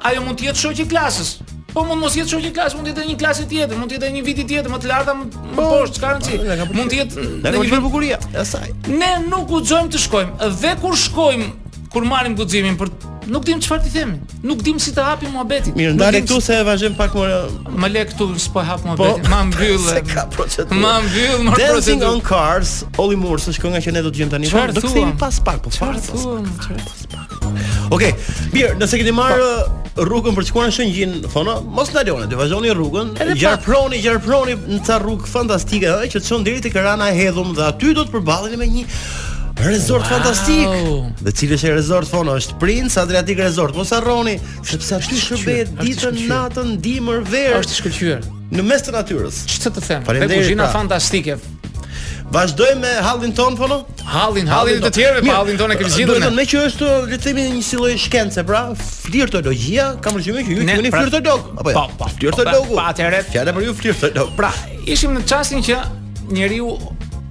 Ajo 0.08 0.22
mund 0.24 0.40
të 0.40 0.48
jetë 0.50 0.62
shoqi 0.62 0.88
klasës. 0.90 1.34
Po 1.74 1.82
mund 1.86 2.00
mos 2.02 2.14
jetë 2.16 2.32
shoqi 2.34 2.52
klasë, 2.56 2.78
mund 2.78 2.88
të 2.88 2.94
jetë 2.94 3.08
një 3.10 3.18
klasë 3.20 3.46
tjetër, 3.50 3.76
mund 3.80 3.92
të 3.92 3.98
jetë 3.98 4.10
një 4.14 4.22
viti 4.24 4.46
tjetër, 4.48 4.70
më 4.72 4.80
të 4.82 4.88
larta, 4.92 5.14
më 5.18 5.28
po, 5.32 5.62
poshtë, 5.74 5.98
çka 5.98 6.12
rëndsi. 6.14 6.40
Po, 6.70 6.78
mund 6.78 6.92
të 6.92 7.00
jetë 7.02 7.28
në 7.44 7.52
një 7.72 7.82
bukurie 7.84 8.16
e 8.40 8.46
saj. 8.48 8.72
Ne 8.94 9.12
nuk 9.28 9.48
guxojmë 9.52 9.92
të 9.92 10.02
shkojmë. 10.06 10.50
Dhe 10.62 10.74
kur 10.82 10.96
shkojmë, 11.06 11.50
kur 11.94 12.08
marrim 12.08 12.36
guximin 12.38 12.78
për 12.80 12.94
Nuk 13.28 13.44
dim 13.46 13.58
çfarë 13.60 13.84
ti 13.84 13.90
themi. 13.92 14.16
Nuk 14.46 14.62
dim 14.64 14.78
si 14.80 14.92
ta 14.96 15.04
hapim 15.10 15.30
muhabetin. 15.34 15.74
Mirë, 15.76 15.92
ndale 15.98 16.20
këtu 16.24 16.38
se 16.44 16.54
e 16.56 16.62
vazhdim 16.66 16.94
pak 16.96 17.12
më 17.12 17.72
më 17.82 17.90
le 17.92 18.04
këtu 18.12 18.28
s'po 18.44 18.64
hap 18.68 18.80
po, 18.80 18.94
muhabetin. 18.94 19.28
Ma 19.30 19.42
mbyll. 19.50 20.22
Ma 20.84 20.92
mbyll, 21.04 21.42
ma 21.44 21.56
procedurë. 21.58 21.74
Dancing 21.74 22.04
on 22.08 22.22
cars, 22.28 22.72
Holy 22.96 23.18
Moors, 23.24 23.44
është 23.52 23.66
kënga 23.66 23.82
që 23.84 23.94
ne 23.98 24.04
do 24.06 24.12
të 24.14 24.22
gjejmë 24.22 24.34
tani. 24.34 24.52
Do 24.72 24.80
të 24.80 24.84
kthehemi 24.86 25.16
pas 25.20 25.42
pak, 25.48 25.60
po 25.66 25.74
fare. 25.76 26.00
Çfarë 26.08 27.28
Okej, 27.96 28.12
mirë, 28.54 28.74
nëse 28.82 28.98
keni 29.00 29.12
marrë 29.16 30.02
rrugën 30.08 30.36
për 30.36 30.44
të 30.44 30.50
shkuar 30.52 30.66
në 30.68 30.74
Shëngjin, 30.78 31.14
thonë, 31.32 31.54
mos 31.76 31.88
ndaloni, 31.92 32.26
të 32.30 32.36
vazhdoni 32.40 32.74
rrugën, 32.76 33.14
gjarproni, 33.40 34.00
gjarproni 34.04 34.56
në 34.74 34.82
ca 34.86 34.98
rrugë 35.02 35.28
fantastike, 35.32 35.88
ëh, 35.88 36.04
që 36.12 36.20
çon 36.28 36.44
deri 36.44 36.60
tek 36.66 36.76
Rana 36.76 37.08
e 37.08 37.16
Hedhum 37.16 37.54
dhe 37.56 37.64
aty 37.70 37.94
do 37.96 38.04
të 38.04 38.12
përballeni 38.12 38.60
me 38.60 38.68
një 38.76 38.84
Resort 39.64 40.02
wow. 40.04 40.08
fantastik. 40.08 40.68
Dhe 41.22 41.32
cili 41.34 41.56
është 41.58 41.70
Resort 41.74 42.06
Fono? 42.08 42.36
Është 42.38 42.58
Prince 42.62 42.98
Adriatic 43.00 43.38
Resort. 43.42 43.74
Mos 43.74 43.90
harroni, 43.90 44.36
sepse 44.62 44.94
aty 45.00 45.18
shërbehet 45.18 45.72
ditën, 45.80 46.18
natën, 46.30 46.76
dimër, 46.84 47.24
verë. 47.26 47.58
Është 47.64 47.78
shkëlqyer. 47.80 48.20
Në 48.54 48.64
mes 48.68 48.86
të 48.86 48.94
natyrës. 48.94 49.40
Ç'të 49.50 49.72
të 49.78 49.82
them? 49.88 50.04
Me 50.06 50.28
kuzhinë 50.30 50.62
pra. 50.62 50.70
fantastike. 50.76 51.38
Vazdojmë 52.30 52.82
me 52.84 52.92
hallin 53.04 53.32
ton 53.34 53.56
Fono? 53.58 53.80
Hallin, 54.06 54.46
hallin 54.52 54.78
të 54.84 54.92
tjerë 54.94 55.24
me 55.26 55.32
hallin 55.34 55.58
ton 55.58 55.72
e 55.74 55.78
Krizhidhën. 55.80 56.12
Do 56.12 56.20
të 56.22 56.30
me 56.36 56.44
që 56.54 56.62
është 56.68 56.90
le 57.08 57.16
të 57.16 57.20
themi 57.24 57.48
një 57.56 57.62
si 57.64 57.80
lloj 57.80 57.96
shkencë, 58.04 58.44
pra, 58.48 58.60
flirtologjia, 58.78 59.88
kam 60.04 60.20
përgjithësi 60.20 60.46
që 60.46 60.60
ju 60.60 60.68
jeni 60.70 60.92
pra- 60.94 61.02
flirtolog. 61.02 61.50
Jo, 61.50 61.58
po, 61.58 61.72
po, 61.72 62.04
po 62.04 62.12
flirtologu. 62.14 62.78
Atëherë, 62.84 63.24
fjala 63.34 63.56
për 63.58 63.66
ju 63.66 63.74
flirtolog. 63.80 64.36
Pra, 64.38 64.52
ishim 64.86 65.16
në 65.18 65.24
çastin 65.34 65.66
që 65.66 65.80
Njeriu 66.28 66.74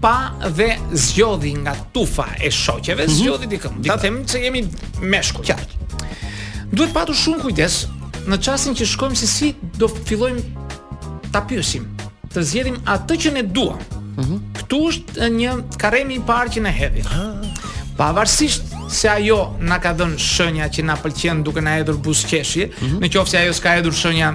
pa 0.01 0.32
dhe 0.58 0.77
zgjodhi 0.94 1.54
nga 1.54 1.75
tufa 1.94 2.27
e 2.42 2.50
shoqeve, 2.62 3.04
mm 3.04 3.08
-hmm. 3.10 3.18
zgjodhi 3.20 3.48
dikëm. 3.54 3.74
Dikëm. 3.82 3.88
Ta 3.96 3.98
them 3.98 4.16
se 4.27 4.39
jemi 4.39 4.70
meshkull. 5.01 5.46
Qartë. 5.48 5.74
Duhet 6.75 6.94
patur 6.94 7.16
shumë 7.16 7.39
kujdes 7.42 7.77
në 8.27 8.36
çastin 8.46 8.74
që 8.77 8.86
shkojmë 8.86 9.16
se 9.16 9.27
si 9.27 9.56
do 9.80 9.88
fillojmë 10.08 10.42
ta 11.32 11.42
pyesim, 11.50 11.86
të 12.34 12.42
zgjedhim 12.44 12.77
atë 12.86 13.13
që 13.24 13.30
ne 13.34 13.44
duam. 13.44 13.80
Mm 14.18 14.24
-hmm. 14.24 14.39
Ktu 14.60 14.77
është 14.89 15.13
një 15.39 15.51
karemi 15.77 16.13
i 16.16 16.20
parë 16.20 16.50
që 16.54 16.60
ne 16.62 16.72
hedhim. 16.80 17.06
Ah. 17.08 17.42
Pavarësisht 17.98 18.62
se 18.89 19.08
ajo 19.10 19.42
na 19.60 19.80
ka 19.80 19.92
dhënë 19.98 20.18
shenja 20.18 20.66
që 20.70 20.82
na 20.84 20.96
pëlqen 20.98 21.44
duke 21.44 21.62
na 21.62 21.72
hedhur 21.80 21.98
buzqeshje, 21.98 22.66
mm 22.66 22.88
-hmm. 22.88 23.00
nëse 23.01 23.38
ajo 23.38 23.54
s'ka 23.54 23.70
hedhur 23.77 23.94
shenja, 23.94 24.30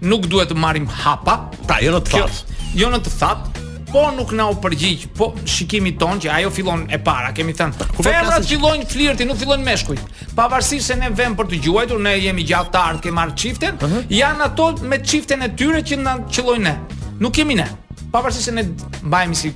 nuk 0.00 0.22
duhet 0.26 0.48
të 0.50 0.54
marrim 0.54 0.86
hapa. 0.86 1.50
Pra, 1.68 1.76
jo 1.82 1.90
në 1.92 2.00
të 2.04 2.10
thatë. 2.16 2.38
Jo 2.74 2.86
në 2.90 2.98
të 3.04 3.10
thatë, 3.20 3.57
po 3.92 4.10
nuk 4.16 4.32
na 4.36 4.48
u 4.50 4.54
përgjigj, 4.62 5.06
po 5.16 5.30
shikimi 5.48 5.94
ton 5.98 6.20
që 6.20 6.32
ajo 6.34 6.50
fillon 6.52 6.84
e 6.92 6.98
para, 7.04 7.30
kemi 7.36 7.54
thënë. 7.56 7.86
Femrat 8.04 8.46
fillojnë 8.48 8.86
flirti, 8.90 9.26
nuk 9.28 9.38
fillojnë 9.40 9.64
meshkujt. 9.64 10.02
Pavarësisht 10.36 10.92
se 10.92 10.96
ne 11.00 11.08
vëmë 11.14 11.38
për 11.40 11.48
të 11.52 11.60
gjuajtur, 11.66 12.02
ne 12.04 12.12
jemi 12.20 12.44
gjatë 12.48 12.74
të 12.74 12.82
ardhmë 12.82 13.04
ke 13.06 13.14
marr 13.20 13.32
çiftën, 13.38 13.78
uh 13.78 13.92
-huh. 13.92 14.12
janë 14.20 14.44
ato 14.44 14.66
me 14.90 14.96
çiftën 15.00 15.42
e 15.44 15.48
tyre 15.56 15.80
që 15.88 15.96
na 16.02 16.18
qellojnë 16.34 16.62
ne. 16.62 16.76
Nuk 17.20 17.32
kemi 17.34 17.54
ne. 17.54 17.68
Pavarësisht 18.12 18.44
se 18.48 18.52
ne 18.52 18.62
mbajmë 19.02 19.34
si 19.34 19.52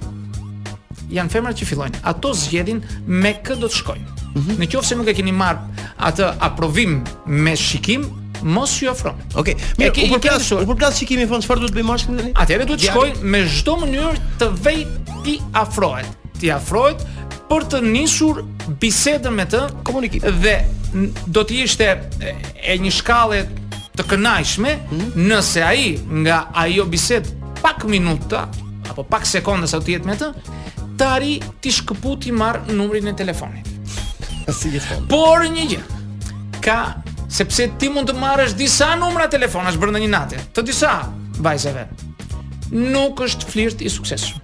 janë 1.11 1.29
femrat 1.31 1.57
që 1.61 1.65
fillojnë. 1.71 1.99
Ato 2.03 2.35
zgjedhin 2.35 2.83
me 3.07 3.33
kë 3.45 3.61
do 3.61 3.67
të 3.67 3.77
shkojnë. 3.77 4.07
Uh 4.35 4.41
mhm. 4.41 4.47
-huh. 4.51 4.59
Në 4.59 4.67
qoftë 4.71 4.89
se 4.89 4.95
nuk 4.97 5.09
e 5.09 5.15
keni 5.15 5.33
marr 5.33 5.57
atë 5.99 6.33
aprovim 6.41 7.05
me 7.27 7.57
shikim, 7.57 8.22
mos 8.43 8.83
ju 8.83 8.91
ofron. 8.91 9.15
Okej. 9.35 9.55
Okay. 9.57 9.67
Mirë, 9.79 10.07
u 10.15 10.19
përplas, 10.19 10.51
u 10.57 10.67
përplas 10.69 10.99
shikimi 11.01 11.27
fon 11.31 11.43
çfarë 11.45 11.63
duhet 11.63 11.75
të 11.75 11.81
bëj 11.81 11.89
mashkulli 11.89 12.21
tani? 12.21 12.33
Atëherë 12.43 12.69
duhet 12.69 12.83
të 12.83 12.91
shkoj 12.91 13.11
me 13.25 13.43
çdo 13.49 13.77
mënyrë 13.83 14.31
të 14.41 14.49
vejt 14.65 15.11
ti 15.27 15.37
afrohet. 15.63 16.11
Ti 16.41 16.51
afrohet 16.57 17.05
për 17.51 17.67
të 17.71 17.83
nisur 17.87 18.43
bisedën 18.83 19.35
me 19.37 19.47
të, 19.51 19.63
komunikim. 19.87 20.25
Dhe 20.43 20.57
do 21.33 21.45
të 21.47 21.61
ishte 21.67 21.89
e 22.63 22.79
një 22.83 22.93
shkallë 22.99 23.45
të 23.99 24.07
kënaqshme 24.09 24.77
hmm? 24.77 25.23
nëse 25.31 25.63
ai 25.67 25.95
nga 26.25 26.45
ajo 26.65 26.87
bisedë 26.89 27.59
pak 27.63 27.85
minuta 27.89 28.47
apo 28.91 29.05
pak 29.09 29.25
sekonda 29.29 29.69
sa 29.71 29.79
u 29.81 29.85
jetë 29.87 30.09
me 30.09 30.17
të, 30.19 30.33
tari 30.99 31.37
ti 31.63 31.71
shkëputi 31.73 32.33
marr 32.35 32.65
numrin 32.75 33.07
e 33.09 33.15
telefonit. 33.17 33.69
Si 34.53 34.73
Por 35.09 35.45
një 35.55 35.65
gjë, 35.71 35.85
ka 36.67 36.79
sepse 37.33 37.69
ti 37.81 37.89
mund 37.93 38.11
të 38.11 38.15
marrësh 38.21 38.53
disa 38.59 38.93
numra 39.01 39.27
telefonash 39.33 39.79
brenda 39.81 40.01
një 40.03 40.09
nate, 40.13 40.39
të 40.53 40.65
disa 40.69 40.93
vajzave. 41.43 41.87
Nuk 42.73 43.21
është 43.25 43.49
flirt 43.49 43.83
i 43.85 43.91
suksesshëm. 43.93 44.41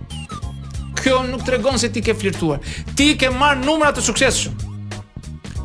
Kjo 0.99 1.21
nuk 1.29 1.45
tregon 1.47 1.79
se 1.81 1.93
ti 1.95 2.01
ke 2.05 2.15
flirtuar. 2.19 2.59
Ti 2.99 3.13
ke 3.21 3.29
marr 3.33 3.61
numra 3.61 3.93
të 3.95 4.03
suksesshëm. 4.03 4.57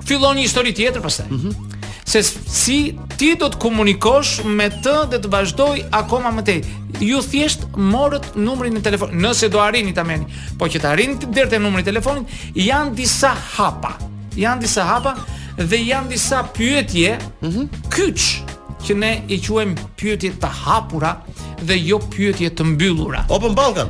Fillon 0.03 0.35
një 0.37 0.45
histori 0.49 0.75
tjetër 0.75 1.01
pastaj. 1.05 1.29
Mhm. 1.31 1.69
se 2.13 2.19
si 2.23 2.97
ti 3.17 3.33
do 3.39 3.47
të 3.49 3.57
komunikosh 3.63 4.43
me 4.43 4.65
të 4.69 4.95
dhe 5.09 5.17
të 5.23 5.27
vazhdoj 5.33 5.81
akoma 5.91 6.29
më 6.35 6.43
tej. 6.45 6.59
Ju 6.99 7.19
thjesht 7.23 7.63
morët 7.75 8.33
numrin 8.35 8.75
e 8.77 8.81
telefonit. 8.81 9.15
Nëse 9.15 9.49
do 9.49 9.59
arrini 9.59 9.93
ta 9.93 10.03
merrni, 10.03 10.27
po 10.59 10.67
që 10.67 10.79
të 10.81 10.87
arrini 10.91 11.15
të 11.15 11.31
dërtë 11.35 11.61
numrin 11.63 11.81
e 11.81 11.87
telefonit, 11.91 12.27
janë 12.55 12.93
disa 12.93 13.31
hapa. 13.55 13.95
Janë 14.35 14.59
disa 14.61 14.83
hapa 14.83 15.15
dhe 15.61 15.77
janë 15.87 16.07
disa 16.13 16.41
pyetje 16.53 17.17
mm 17.41 17.49
-hmm. 17.49 17.67
kyç 17.91 18.41
që 18.85 18.93
ne 18.99 19.11
i 19.27 19.39
quajm 19.39 19.75
pyetje 19.97 20.31
të 20.41 20.47
hapura 20.63 21.15
dhe 21.61 21.75
jo 21.85 21.97
pyetje 21.99 22.49
të 22.49 22.63
mbyllura. 22.65 23.25
Open 23.29 23.55
Balkan. 23.55 23.87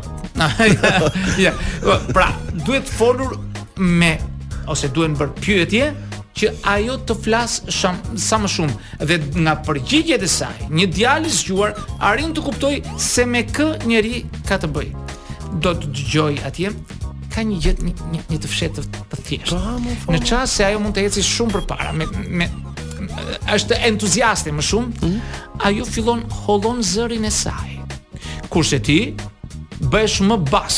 ja, 0.84 1.00
ja, 1.38 1.54
pra, 2.14 2.28
duhet 2.66 2.86
të 2.86 2.92
folur 2.98 3.38
me 3.78 4.18
ose 4.68 4.88
duhen 4.94 5.14
bër 5.18 5.30
pyetje 5.42 5.94
që 6.36 6.52
ajo 6.64 6.94
të 6.98 7.14
flas 7.24 7.62
sham, 7.70 7.96
sa 8.18 8.38
më 8.38 8.48
shumë 8.48 8.74
dhe 9.08 9.18
nga 9.42 9.56
përgjigjet 9.66 10.22
e 10.24 10.28
saj, 10.28 10.56
një 10.70 10.86
djalë 10.88 11.30
zgjuar 11.30 11.72
arrin 12.00 12.34
të 12.34 12.42
kuptoj 12.42 12.82
se 12.98 13.26
me 13.26 13.42
kë 13.44 13.86
njëri 13.86 14.26
ka 14.48 14.58
të 14.58 14.68
bëjë. 14.68 14.94
Do 15.62 15.74
të 15.74 15.86
dëgjoj 15.94 16.38
atje 16.46 16.70
ka 17.34 17.42
një 17.48 17.58
gjë 17.64 17.74
një, 17.86 17.94
një, 18.14 18.22
një 18.32 18.38
të 18.44 18.50
fshetë 18.52 18.84
të 19.00 19.22
thjeshtë. 19.28 19.62
Po, 20.06 20.14
në 20.14 20.20
çast 20.30 20.60
se 20.60 20.66
ajo 20.68 20.82
mund 20.84 20.96
të 20.98 21.08
eci 21.10 21.24
shumë 21.34 21.58
përpara 21.58 21.94
me 21.98 22.06
me 22.44 22.48
është 23.54 23.80
entuziaste 23.90 24.54
më 24.56 24.64
shumë, 24.68 25.00
mm 25.02 25.40
ajo 25.68 25.86
fillon 25.90 26.22
hollon 26.44 26.82
zërin 26.86 27.26
e 27.30 27.32
saj. 27.32 27.76
Kurse 28.54 28.80
ti 28.86 28.98
bësh 29.94 30.22
më 30.30 30.38
bas 30.50 30.78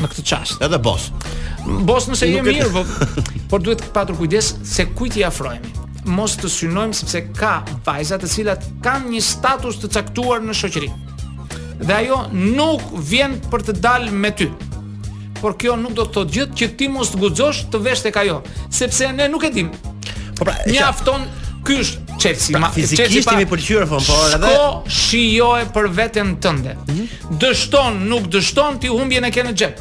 në 0.00 0.10
këtë 0.12 0.24
çast. 0.28 0.54
Edhe 0.64 0.78
bos. 0.84 1.04
Bos 1.88 2.06
nëse 2.08 2.26
je 2.30 2.40
mirë, 2.46 2.66
po, 2.76 2.82
por 3.52 3.62
duhet 3.64 3.82
të 3.84 3.90
patur 3.96 4.18
kujdes 4.20 4.48
se 4.70 4.84
kujt 4.96 5.16
i 5.22 5.26
afrohemi 5.28 5.72
mos 6.06 6.36
të 6.38 6.46
synojmë 6.54 6.94
sepse 6.94 7.20
ka 7.34 7.54
vajza 7.86 8.14
të 8.22 8.28
cilat 8.30 8.66
kanë 8.84 9.08
një 9.16 9.22
status 9.26 9.80
të 9.82 9.88
caktuar 9.96 10.44
në 10.46 10.54
shoqëri. 10.54 10.90
Dhe 11.80 11.96
ajo 11.96 12.20
nuk 12.30 12.84
vjen 13.10 13.34
për 13.50 13.64
të 13.66 13.74
dalë 13.82 14.12
me 14.14 14.30
ty 14.38 14.46
por 15.46 15.54
kjo 15.54 15.76
nuk 15.78 15.94
do 15.94 16.02
të 16.08 16.14
thotë 16.16 16.32
gjithë 16.34 16.56
që 16.58 16.66
ti 16.78 16.86
mos 16.90 17.12
guxosh 17.14 17.58
të 17.70 17.78
vesh 17.84 18.00
tek 18.08 18.16
ajo, 18.18 18.40
sepse 18.74 19.12
ne 19.14 19.28
nuk 19.30 19.44
e 19.46 19.50
dim. 19.54 19.68
Po 20.34 20.42
pra, 20.42 20.56
mjafton 20.66 21.22
ky 21.66 21.76
është 21.84 22.16
Chelsea, 22.16 22.50
pra, 22.56 22.62
ma 22.64 22.70
fizikisht 22.74 23.28
pëlqyer 23.30 23.86
fon, 23.86 24.02
po, 24.02 24.16
por 24.24 24.34
edhe 24.34 24.50
shko 24.56 24.96
shijoje 25.04 25.68
për 25.76 25.86
veten 26.00 26.32
tënde. 26.42 26.72
Mm 26.80 26.96
-hmm. 26.96 27.38
Dështon, 27.44 28.00
nuk 28.10 28.26
dështon 28.34 28.80
ti 28.82 28.90
humbjen 28.90 29.24
e 29.24 29.30
ke 29.30 29.44
në 29.46 29.52
xhep. 29.54 29.76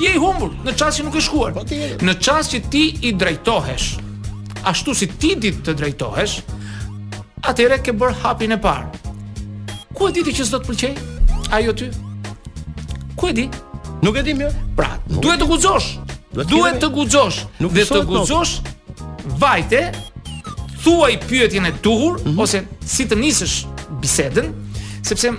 Je 0.00 0.08
i 0.14 0.18
humbur 0.24 0.50
në 0.64 0.72
çast 0.78 0.96
që 1.00 1.04
nuk 1.04 1.16
e 1.16 1.20
shkuar. 1.26 1.52
Po 1.58 1.64
ti... 1.64 1.76
Në 2.08 2.14
çast 2.20 2.52
që 2.54 2.60
ti 2.72 2.84
i 3.08 3.12
drejtohesh 3.12 4.00
ashtu 4.64 4.94
si 4.94 5.06
ti 5.06 5.30
ditë 5.36 5.60
të 5.66 5.72
drejtohesh, 5.74 6.40
atëre 7.42 7.76
ke 7.84 7.92
bërë 7.92 8.14
hapin 8.22 8.52
e 8.52 8.56
parë. 8.56 8.88
Ku 9.94 10.08
e 10.08 10.12
di 10.12 10.22
ti 10.24 10.32
që 10.40 10.44
s'do 10.48 10.58
të 10.58 10.66
pëlqej? 10.72 10.92
Ajo 11.52 11.72
ty? 11.72 11.86
Ku 13.16 13.28
e 13.28 13.32
di? 13.32 13.48
Nuk 14.02 14.16
e 14.16 14.22
di 14.22 14.32
jo. 14.36 14.50
Pra, 14.76 14.98
duhet 15.06 15.40
të 15.40 15.46
guxosh. 15.48 15.86
Duhet 16.46 16.80
të 16.82 16.90
guxosh. 16.92 17.44
Nuk 17.64 17.72
të 17.72 18.00
guxosh. 18.04 18.58
Vajte, 19.40 19.80
thuaj 20.84 21.14
pyetjen 21.28 21.64
e 21.66 21.72
duhur 21.82 22.18
mm 22.20 22.24
-hmm. 22.34 22.40
ose 22.42 22.60
si 22.86 23.06
të 23.08 23.14
nisësh 23.16 23.66
bisedën, 24.00 24.48
sepse 25.02 25.32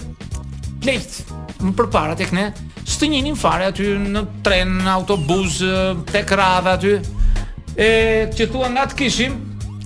plejt 0.82 1.24
më 1.62 1.72
përpara 1.74 2.16
tek 2.16 2.32
ne 2.32 2.54
s'të 2.86 3.08
njihnin 3.10 3.36
fare 3.36 3.66
aty 3.66 3.82
në 4.12 4.26
tren, 4.44 4.68
në 4.84 4.90
autobus, 4.90 5.64
tek 6.12 6.32
rradha 6.32 6.72
aty. 6.74 7.00
E 7.78 7.90
që 8.36 8.52
thua 8.52 8.70
nga 8.70 8.84
të 8.88 8.96
kishim, 8.96 9.34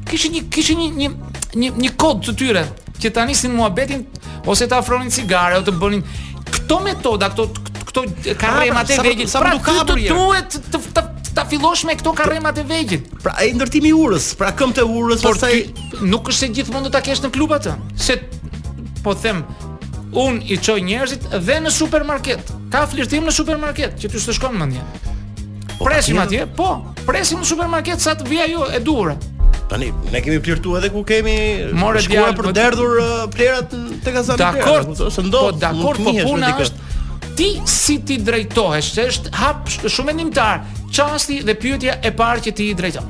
kishin 0.06 0.32
një 0.34 0.42
kishin 0.50 0.78
një 0.80 0.88
një 0.98 1.08
një 1.56 1.70
një 1.84 1.90
kod 1.98 2.26
të 2.26 2.34
tyre 2.36 2.64
që 3.02 3.12
ta 3.14 3.26
nisin 3.26 3.52
muhabetin 3.56 4.06
ose 4.48 4.68
ta 4.68 4.78
afronin 4.78 5.12
cigare 5.12 5.56
ose 5.58 5.66
të 5.72 5.78
bënin 5.80 6.04
Këto 6.52 6.80
metoda, 6.80 7.30
këto 7.30 7.44
këto 7.92 8.06
karremat 8.40 8.92
e 8.92 8.98
vegjël, 9.04 9.28
sa 9.30 9.42
pra 9.44 9.54
nuk 9.56 9.66
ka 9.66 9.82
për 9.88 10.04
duhet 10.06 10.58
të 10.72 11.04
ta 11.36 11.46
fillosh 11.48 11.86
me 11.88 11.94
këto 12.00 12.12
karremat 12.16 12.58
e 12.60 12.66
vegjël. 12.68 13.04
Pra 13.24 13.36
ai 13.42 13.52
ndërtimi 13.56 13.92
i 13.92 13.96
urës, 13.96 14.32
pra 14.40 14.50
këmbët 14.56 14.82
e 14.84 14.86
urës, 14.88 15.24
por 15.24 15.38
pasaj... 15.40 16.04
nuk 16.12 16.32
është 16.32 16.40
se 16.44 16.50
gjithmonë 16.58 16.88
do 16.90 16.94
ta 16.94 17.02
kesh 17.06 17.22
në 17.24 17.32
klub 17.36 17.54
atë. 17.56 17.76
Se 18.00 18.18
po 19.06 19.14
them, 19.16 19.44
un 20.12 20.42
i 20.44 20.58
çoj 20.60 20.80
njerëzit 20.88 21.30
dhe 21.38 21.58
në 21.64 21.72
supermarket. 21.72 22.52
Ka 22.72 22.84
flirtim 22.92 23.28
në 23.30 23.36
supermarket, 23.36 23.96
që 24.04 24.12
ty 24.12 24.20
s'të 24.24 24.36
shkon 24.40 24.60
mendje. 24.60 24.84
Po, 25.78 25.86
presim 25.88 26.20
atje? 26.22 26.44
Po, 26.58 26.72
presim 27.08 27.40
në 27.44 27.48
supermarket 27.54 28.04
sa 28.04 28.18
të 28.20 28.28
vija 28.28 28.50
ju 28.52 28.68
e 28.76 28.84
duhura. 28.84 29.16
Tani 29.72 29.88
ne 30.12 30.20
kemi 30.24 30.42
flirtuar 30.44 30.82
edhe 30.84 30.90
ku 30.92 31.00
kemi 31.08 31.34
More 31.80 32.02
shkuar 32.04 32.34
për 32.36 32.50
derdhur 32.58 32.92
po 33.00 33.08
uh, 33.08 33.26
plerat 33.32 33.72
të 34.04 34.14
gazetarët. 34.20 34.68
Dakor, 34.68 34.92
po 35.32 35.50
dakor, 35.64 36.00
po 36.08 36.14
puna 36.28 36.50
është 36.60 36.81
Ti 37.42 37.56
si 37.66 37.96
ti 38.06 38.20
drejtohesh, 38.22 38.88
që 38.94 39.04
është 39.10 39.32
hap 39.34 39.64
shumë 39.90 40.14
ndimtar. 40.14 40.60
Çasti 40.94 41.40
dhe 41.48 41.56
pyetja 41.58 41.96
e 42.06 42.12
parë 42.14 42.44
që 42.46 42.54
ti 42.60 42.68
i 42.70 42.76
drejton. 42.78 43.08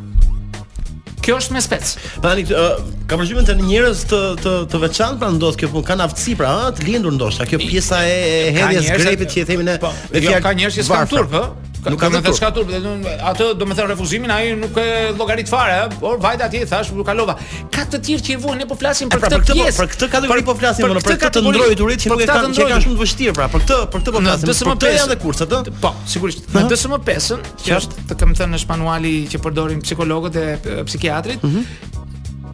Kjo 1.19 1.35
është 1.41 1.57
me 1.57 1.63
spec. 1.65 1.89
Pra 2.23 2.31
tani 2.31 2.45
uh, 2.55 2.77
Ka 3.11 3.17
përgjithësi 3.19 3.43
të 3.49 3.53
njerëz 3.67 4.01
të 4.07 4.17
të 4.39 4.51
të 4.71 4.79
veçantë 4.85 5.19
pra 5.19 5.29
ndodh 5.35 5.57
kjo 5.59 5.67
punë, 5.73 5.85
kanë 5.89 6.05
aftësi 6.05 6.35
pra, 6.39 6.51
ëh, 6.61 6.69
të 6.77 6.85
lindur 6.87 7.11
ndoshta. 7.17 7.43
Kjo 7.49 7.59
pjesa 7.59 7.99
e 8.07 8.53
hedhjes 8.55 8.87
grepit 9.01 9.33
që 9.33 9.41
i 9.41 9.47
themin 9.49 9.67
ne, 9.67 9.75
e 10.15 10.21
kia 10.23 10.37
ka 10.45 10.53
njerëz 10.55 10.77
që 10.79 10.87
kanë 10.87 11.09
turp, 11.11 11.35
ëh. 11.41 11.51
Nuk 11.81 11.97
kanë 11.97 12.19
vetë 12.21 12.31
shkatur, 12.37 12.67
do 12.69 12.89
atë 13.25 13.45
do 13.57 13.65
të 13.65 13.75
thonë 13.79 13.89
refuzimin, 13.89 14.29
ai 14.31 14.51
nuk 14.61 14.75
e 14.77 14.83
llogarit 15.17 15.49
fare, 15.49 15.79
por 15.99 16.19
vajta 16.23 16.45
ti 16.53 16.59
thash, 16.69 16.91
u 16.93 17.01
kalova. 17.03 17.33
Ka 17.73 17.87
të 17.91 17.99
tjerë 18.07 18.25
që 18.27 18.35
i 18.35 18.35
vuan, 18.43 18.59
ne 18.61 18.67
po 18.69 18.77
flasim 18.79 19.09
pra, 19.09 19.17
për 19.25 19.33
këtë 19.39 19.47
po- 19.49 19.57
pjesë, 19.63 19.81
për 19.81 19.89
këtë 19.95 20.09
kategori 20.15 20.45
po 20.51 20.55
flasim, 20.61 20.93
për 21.07 21.19
këtë 21.25 21.43
ndroi 21.47 21.69
turit 21.81 22.03
që 22.05 22.11
nuk 22.13 22.21
e 22.21 22.29
kanë, 22.31 22.51
që 22.55 22.67
ka 22.69 22.77
shumë 22.85 22.99
të 22.99 23.01
vështirë 23.01 23.35
pra, 23.39 23.47
për 23.55 23.65
këtë, 23.65 23.79
për 23.95 24.03
këtë 24.05 24.13
po 24.13 24.21
flasim. 24.21 24.51
Në 24.51 24.53
DSM 24.53 24.73
5 24.85 25.05
edhe 25.07 25.17
kurse, 25.25 25.47
të? 25.55 25.63
Po, 25.81 25.91
sigurisht. 26.13 26.45
Në 26.53 26.63
DSM 26.69 26.95
5 27.09 27.31
që 27.65 27.73
është 27.81 28.05
të 28.11 28.19
kem 28.21 28.37
thënë 28.39 28.53
në 28.53 28.61
manuali 28.69 29.15
që 29.33 29.41
përdorin 29.47 29.81
psikologët 29.87 30.39
e 30.45 30.77
psikiatrit, 30.85 31.41
mhm. 31.49 31.90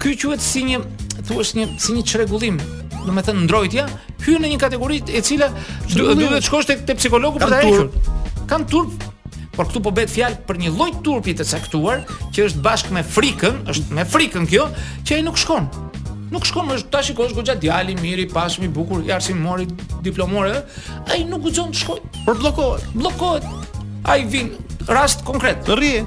Ky 0.02 0.14
quhet 0.14 0.42
si 0.44 0.62
një, 0.68 0.80
thua 1.26 1.42
është 1.42 1.58
një 1.58 1.66
si 1.82 1.94
një 1.98 2.04
çrregullim. 2.06 2.60
Do 3.08 3.14
të 3.16 3.24
thënë 3.30 3.46
ndrojtja 3.48 3.86
hyn 4.28 4.44
në 4.44 4.50
një 4.54 4.58
kategori 4.62 4.98
e 5.18 5.22
cila 5.26 5.48
duhet 5.88 6.34
të 6.38 6.42
shkosh 6.46 6.68
tek 6.70 6.84
te 6.86 6.94
psikologu 7.00 7.42
për 7.42 7.54
ta 7.54 7.62
hequr. 7.66 7.94
Kan 8.50 8.66
turp 8.70 8.94
Por 9.58 9.66
këtu 9.72 9.80
po 9.82 9.90
bëhet 9.90 10.12
fjalë 10.14 10.36
për 10.46 10.58
një 10.62 10.70
lloj 10.76 10.90
turpi 11.02 11.34
të 11.34 11.42
caktuar, 11.50 12.04
që 12.30 12.44
është 12.46 12.60
bashkë 12.62 12.92
me 12.94 13.02
frikën, 13.02 13.56
është 13.74 13.96
me 13.98 14.04
frikën 14.06 14.44
kjo, 14.52 14.68
që 15.02 15.16
ai 15.16 15.24
nuk 15.26 15.40
shkon. 15.42 15.66
Nuk 16.30 16.46
shkon, 16.46 16.68
është 16.76 16.92
tash 16.94 17.10
i 17.10 17.16
kosh 17.18 17.34
goxha 17.34 17.56
djali, 17.64 17.96
miri, 17.98 18.28
pashëm 18.30 18.68
i 18.68 18.70
bukur, 18.76 19.02
i 19.08 19.16
arsim 19.16 19.42
mori 19.42 19.66
diplomore, 20.06 20.60
ai 21.10 21.24
nuk 21.26 21.48
guxon 21.48 21.74
të 21.74 21.82
shkojë, 21.82 22.12
por 22.28 22.38
bllokohet, 22.44 22.86
bllokohet. 23.00 23.50
Ai 24.14 24.20
vin 24.30 24.54
rast 24.94 25.26
konkret. 25.26 25.66
Rri 25.74 26.04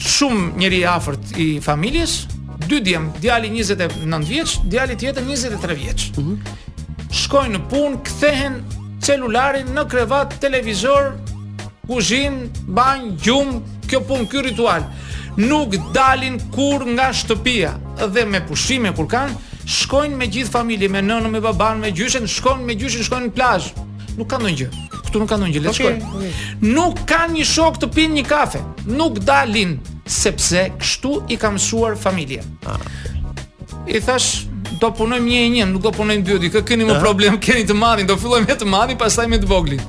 shumë 0.00 0.50
njëri 0.60 0.80
afërt 0.88 1.34
i 1.40 1.46
familjes, 1.64 2.24
dy 2.68 2.80
djem, 2.84 3.10
djali 3.20 3.50
29 3.54 4.24
vjeç, 4.28 4.56
djali 4.70 4.96
tjetër 4.98 5.24
23 5.26 5.74
vjeç. 5.74 6.10
Mm 6.18 6.22
-hmm. 6.22 6.36
Shkojnë 7.10 7.50
në 7.56 7.60
punë, 7.70 7.96
këthehen 8.06 8.54
celularin 9.02 9.68
në 9.74 9.88
krevat, 9.88 10.34
televizor, 10.40 11.12
kuzhin, 11.88 12.48
Banj, 12.68 13.10
gjumë, 13.24 13.60
kjo 13.88 14.00
punë, 14.08 14.28
kjo 14.30 14.42
ritual 14.42 14.82
Nuk 15.36 15.74
dalin 15.94 16.38
kur 16.54 16.84
nga 16.86 17.12
shtëpia 17.12 17.70
dhe 18.14 18.24
me 18.26 18.40
pushime 18.48 18.92
kur 18.96 19.06
kanë, 19.06 19.32
shkojnë 19.66 20.16
me 20.16 20.26
gjithë 20.26 20.50
familje, 20.50 20.88
me 20.88 21.00
nënë, 21.00 21.30
me 21.30 21.40
baban, 21.40 21.78
me 21.80 21.92
gjyshen, 21.92 22.26
shkojnë 22.26 22.64
me 22.64 22.74
gjyshen, 22.74 23.02
shkojnë 23.04 23.26
në 23.26 23.32
plazh. 23.34 23.66
Nuk 24.18 24.26
kanë 24.28 24.44
në 24.44 24.56
gjë. 24.58 24.68
këtu 25.04 25.18
nuk 25.18 25.28
kanë 25.30 25.42
ndonjë 25.44 25.60
lëshkë. 25.62 25.86
Okay. 25.86 26.30
Nuk 26.60 26.98
kanë 27.06 27.32
një 27.32 27.44
shok 27.44 27.76
të 27.80 27.86
pinë 27.94 28.14
një 28.14 28.26
kafe. 28.28 28.58
Nuk 28.86 29.18
dalin 29.18 29.78
sepse 30.06 30.70
kështu 30.80 31.12
i 31.30 31.36
ka 31.40 31.50
mësuar 31.54 31.96
familja. 31.98 32.44
I 33.90 34.00
thash 34.00 34.46
do 34.80 34.90
punojmë 34.96 35.26
një 35.28 35.38
e 35.38 35.48
një, 35.56 35.68
nuk 35.74 35.82
do 35.82 35.92
punojmë 35.96 36.24
dy 36.24 36.34
e 36.36 36.42
dy. 36.44 36.50
Kë 36.54 36.64
keni 36.72 36.86
më 36.88 37.00
problem, 37.02 37.40
keni 37.42 37.64
të 37.68 37.76
madhin 37.76 38.08
do 38.08 38.16
fillojmë 38.20 38.48
me 38.48 38.60
të 38.62 38.68
marrin, 38.70 39.00
pastaj 39.00 39.26
me 39.32 39.40
të 39.42 39.50
voglin. 39.50 39.82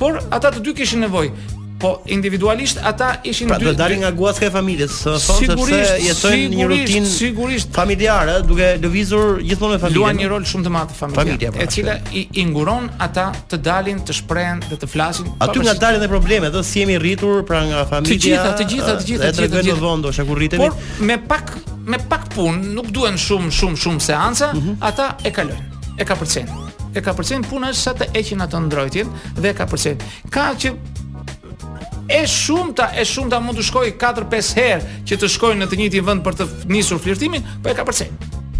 Por 0.00 0.20
ata 0.34 0.50
të 0.52 0.64
dy 0.66 0.74
kishin 0.80 1.02
nevojë. 1.06 1.55
Po 1.78 2.00
individualisht 2.06 2.78
ata 2.82 3.18
ishin 3.22 3.48
pra, 3.48 3.58
dy. 3.60 3.64
Pra 3.64 3.72
dalin 3.72 3.98
nga 4.00 4.10
guaska 4.12 4.46
e 4.46 4.50
familjes, 4.50 4.94
se 4.96 5.34
sigurisht 5.42 5.98
jetojnë 6.06 6.56
një 6.56 6.68
rutinë 6.70 7.10
sigurisht 7.10 7.74
familjare, 7.76 8.38
duke 8.48 8.68
lëvizur 8.80 9.42
gjithmonë 9.44 9.76
me 9.76 9.80
familjen. 9.82 10.00
Luan 10.00 10.16
një 10.20 10.30
rol 10.32 10.46
shumë 10.48 10.64
të 10.68 10.72
madh 10.72 10.94
familja, 10.96 11.20
familja 11.20 11.52
pra, 11.52 11.66
e 11.66 11.74
cila 11.74 11.96
i, 12.16 12.46
nguron 12.48 12.88
ata 13.06 13.26
të 13.52 13.60
dalin, 13.68 14.00
të 14.08 14.16
shprehen 14.22 14.64
dhe 14.70 14.78
të 14.82 14.88
flasin. 14.88 15.28
Aty 15.44 15.64
nga 15.66 15.76
dalin 15.76 16.00
dhe 16.04 16.08
problemet, 16.12 16.54
do 16.56 16.64
si 16.64 16.80
jemi 16.80 16.96
rritur 17.02 17.44
pra 17.48 17.60
nga 17.68 17.84
familja. 17.90 18.14
Të 18.16 18.24
gjitha, 18.24 18.54
të 18.62 18.68
gjitha, 18.72 18.90
të 18.90 18.92
gjitha, 18.92 18.96
të 18.96 19.08
gjitha. 19.10 19.32
Ne 19.36 19.48
të 19.52 19.64
vendos 19.68 19.84
vonë, 19.84 20.26
kur 20.30 20.40
rritemi. 20.46 20.64
Por 20.64 21.00
me 21.10 21.20
pak 21.28 21.54
me 21.92 22.00
pak 22.00 22.30
punë, 22.34 22.72
nuk 22.78 22.88
duhen 22.90 23.20
shumë 23.20 23.52
shumë 23.52 23.82
shumë 23.84 24.04
seanca, 24.08 24.54
mm 24.54 24.60
-hmm. 24.60 24.76
ata 24.80 25.14
e 25.24 25.30
kalojnë. 25.30 25.64
E 26.00 26.04
ka 26.04 26.14
përcen. 26.20 26.46
E 26.96 27.00
ka 27.02 27.12
përcen 27.12 27.42
puna 27.44 27.72
sa 27.74 27.92
të 27.92 28.04
heqin 28.16 28.40
atë 28.40 28.56
ndrojtin 28.64 29.08
dhe 29.42 29.48
e 29.48 29.54
ka 29.58 29.66
përcen. 29.66 29.96
Ka 30.30 30.46
që 30.60 30.68
e 32.08 32.26
shumta 32.26 32.90
e 32.96 33.04
shumta 33.04 33.38
mund 33.42 33.58
të 33.58 33.66
shkoj 33.66 33.86
4-5 33.98 34.50
herë 34.56 34.98
që 35.08 35.18
të 35.22 35.30
shkoj 35.34 35.52
në 35.60 35.68
të 35.70 35.78
njëjtin 35.80 36.04
vend 36.06 36.24
për 36.26 36.36
të 36.40 36.46
nisur 36.70 37.00
flirtimin, 37.02 37.42
po 37.62 37.70
e 37.72 37.76
ka 37.76 37.84
përse. 37.88 38.06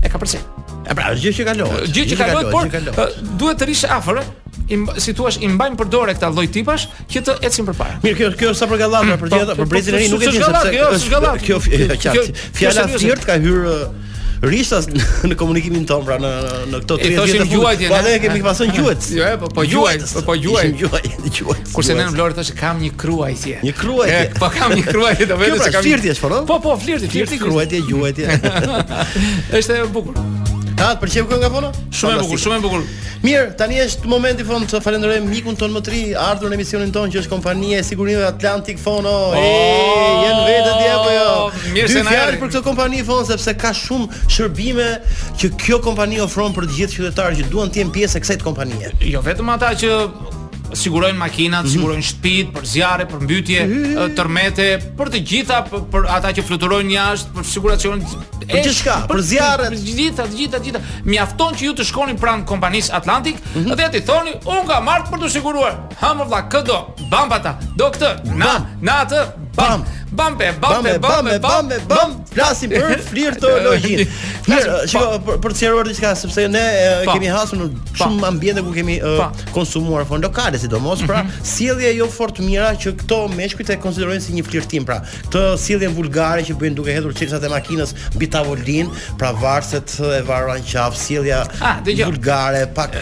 E 0.02 0.10
ka 0.10 0.18
përse. 0.20 0.40
E 0.86 0.94
pra, 0.94 1.12
gjë 1.18 1.32
që 1.40 1.46
kalon. 1.50 1.78
Gjë 1.92 2.04
që 2.12 2.18
kalon, 2.22 2.50
por 2.96 3.12
duhet 3.40 3.62
të 3.62 3.70
rish 3.72 3.86
afër. 3.98 4.20
Im 4.66 4.82
si 4.98 5.12
thua, 5.14 5.30
i 5.30 5.46
për 5.46 5.76
përdore 5.78 6.12
këta 6.16 6.28
lloj 6.34 6.48
tipash 6.50 6.88
që 7.12 7.20
të 7.22 7.34
ecin 7.46 7.66
përpara. 7.68 8.00
Mirë, 8.02 8.16
kjo 8.18 8.30
kjo 8.40 8.48
është 8.50 8.58
sa 8.58 8.66
për 8.72 8.80
gallat, 8.80 9.12
për 9.20 9.30
gjithë, 9.30 9.52
po, 9.52 9.58
për 9.60 9.62
po, 9.62 9.70
brezin 9.70 9.94
e 9.94 10.00
ri 10.00 10.08
nuk 10.10 10.24
e 10.24 10.24
po, 10.24 10.32
di 10.32 10.40
sepse. 10.42 10.72
Kjo 10.72 10.88
është 10.96 11.12
gallat. 11.12 11.44
Kjo 11.46 11.58
është 11.60 11.76
gallat. 11.86 12.00
Kjo 12.02 12.48
fjala 12.58 12.86
thirt 12.96 13.28
ka 13.28 13.36
hyrë 13.44 13.76
rishta 14.42 14.80
në 15.24 15.36
komunikimin 15.38 15.86
ton 15.88 16.04
pra 16.04 16.18
në 16.20 16.30
në 16.72 16.80
këto 16.84 16.96
30 17.00 17.46
vjet. 17.80 17.90
Po 17.90 18.00
ne 18.06 18.16
kemi 18.22 18.42
pasur 18.44 18.72
juaj. 18.76 18.96
Jo, 19.16 19.28
po 19.40 19.50
po 19.60 19.64
juaj, 19.68 19.96
po 20.14 20.22
po 20.30 20.36
juaj. 20.36 20.66
Ishim 20.70 20.80
juaj, 20.84 21.12
juaj. 21.40 21.60
Kurse 21.72 21.96
ne 21.96 22.08
në 22.08 22.16
Vlorë 22.16 22.38
thoshë 22.40 22.56
kam 22.58 22.80
një 22.82 22.92
kruajtje. 23.02 23.60
Një 23.66 23.76
kruajtje. 23.78 24.24
Po 24.40 24.50
kam 24.56 24.74
një 24.76 24.86
kruajtje 24.90 25.30
do 25.30 25.38
vetë 25.40 25.56
se 25.58 25.62
pra, 25.64 25.70
kam. 25.76 25.86
Flirti 25.86 26.12
është, 26.14 26.26
po? 26.32 26.42
Po 26.52 26.58
po, 26.66 26.76
flirti, 26.82 27.10
flirti 27.12 27.40
kruajtje, 27.42 27.84
juajtje. 27.92 28.40
Është 29.56 29.80
e 29.82 29.86
bukur 29.94 30.45
të 30.76 30.88
për 31.00 31.10
kënë 31.12 31.28
kënga 31.30 31.48
fona? 31.52 31.68
Shumë 31.96 32.18
e 32.18 32.22
bukur, 32.22 32.40
shumë 32.42 32.58
e 32.58 32.62
bukur. 32.64 32.82
Mirë, 33.24 33.46
tani 33.58 33.78
është 33.80 34.10
momenti 34.12 34.44
fond 34.46 34.68
të 34.70 34.80
falenderoj 34.84 35.18
mikun 35.24 35.56
ton 35.58 35.72
më 35.74 35.82
ardhur 36.20 36.52
në 36.52 36.58
emisionin 36.58 36.92
ton 36.94 37.10
që 37.12 37.22
është 37.22 37.32
kompania 37.32 37.80
e 37.80 37.86
sigurisë 37.86 38.26
Atlantic 38.28 38.78
Fono. 38.82 39.14
Oh, 39.32 39.40
e, 39.40 40.12
jeni 40.26 40.46
vetë 40.50 40.74
di 40.82 40.90
apo 40.92 41.10
jo? 41.14 41.34
Mirë 41.74 41.92
se 41.96 42.04
na 42.06 42.12
jeni 42.18 42.40
për 42.42 42.52
këtë 42.52 42.64
kompani 42.68 43.00
Fono 43.08 43.24
sepse 43.30 43.56
ka 43.58 43.72
shumë 43.76 44.24
shërbime 44.36 44.88
që 45.40 45.52
kjo 45.64 45.80
kompani 45.84 46.20
ofron 46.26 46.54
për 46.56 46.68
të 46.70 46.80
gjithë 46.82 47.00
qytetarët 47.00 47.40
që 47.44 47.50
duan 47.54 47.72
të 47.72 47.82
jenë 47.86 47.96
pjesë 47.96 48.18
e 48.20 48.26
kësaj 48.26 48.42
kompanie. 48.44 48.92
Jo 49.08 49.24
vetëm 49.24 49.54
ata 49.56 49.72
që 49.80 49.94
sigurojnë 50.74 51.18
makinat, 51.18 51.64
mm 51.64 51.68
-hmm. 51.68 51.72
sigurojnë 51.76 52.02
shtëpit 52.06 52.52
për 52.56 52.64
zjarre, 52.64 53.04
për 53.06 53.20
mbytje, 53.20 53.64
mhm. 53.66 54.14
tërmete, 54.16 54.92
për 54.98 55.10
të 55.10 55.20
gjitha, 55.28 55.62
për, 55.70 55.80
për 55.92 56.06
ata 56.10 56.32
që 56.32 56.42
fluturojnë 56.46 56.90
jashtë, 56.92 57.28
për 57.36 57.44
siguracionin 57.44 58.06
për 58.06 58.62
gjithçka, 58.62 58.96
për 59.08 59.20
zjarret, 59.22 59.70
për, 59.70 59.96
gjitha, 59.96 60.26
gjitha, 60.26 60.58
të 60.58 60.64
gjitha. 60.64 60.80
Mjafton 61.04 61.54
që 61.54 61.64
ju 61.64 61.72
të 61.74 61.84
shkoni 61.84 62.14
pranë 62.16 62.44
kompanisë 62.44 62.96
Atlantic 62.96 63.34
mm 63.36 63.58
-hmm. 63.62 63.74
dhe 63.76 63.88
ti 63.92 64.00
thoni, 64.06 64.32
un 64.44 64.66
ka 64.66 64.80
marrë 64.80 65.06
për 65.10 65.18
të 65.24 65.30
siguruar. 65.30 65.74
Ha 66.00 66.12
më 66.14 66.26
vlla, 66.28 66.42
këdo, 66.50 66.78
bam 67.10 67.28
pata, 67.28 67.58
doktor, 67.76 68.16
na, 68.24 68.66
na 68.80 69.04
të, 69.06 69.26
bam. 69.56 69.70
bam 69.80 69.84
bam 70.18 70.38
bam 70.38 70.44
bam 70.62 70.84
bam 71.02 71.26
bam 71.40 71.40
bam 71.42 71.68
bam 71.90 72.10
flasim 72.32 72.70
për 72.72 73.00
flirtologji. 73.08 74.04
Mirë, 74.46 74.76
Shiko, 74.88 75.36
për 75.42 75.52
të 75.52 75.56
sqaruar 75.60 75.88
diçka 75.88 76.12
sepse 76.16 76.44
ne 76.48 76.62
kemi 77.10 77.28
hasur 77.32 77.62
shumë 77.98 78.24
ambiente 78.28 78.62
ku 78.64 78.72
kemi 78.74 78.96
konsumuar 79.54 80.06
fon 80.08 80.22
lokale 80.24 80.58
sidomos, 80.62 81.02
pra 81.08 81.22
mhm. 81.22 81.44
sjellja 81.52 81.92
jo 81.98 82.08
fort 82.12 82.40
mira 82.44 82.70
që 82.80 82.94
këto 83.02 83.18
meshkujt 83.36 83.74
e 83.74 83.76
konsiderojnë 83.82 84.24
si 84.26 84.36
një 84.38 84.44
flirtim, 84.48 84.86
pra 84.88 85.00
këto 85.28 85.44
sjelljen 85.62 85.96
vulgare 85.96 86.44
që 86.48 86.56
bëjnë 86.60 86.78
duke 86.80 86.96
hedhur 86.96 87.16
çelësat 87.18 87.46
e 87.48 87.52
makinës 87.52 87.94
mbi 88.16 88.30
tavolinë, 88.36 89.00
pra 89.20 89.34
varset 89.42 89.96
e 90.00 90.22
në 90.28 90.58
qaf 90.72 90.96
sjellja 91.00 91.42
ah, 91.60 91.78
vulgare 92.06 92.64
pak 92.76 92.96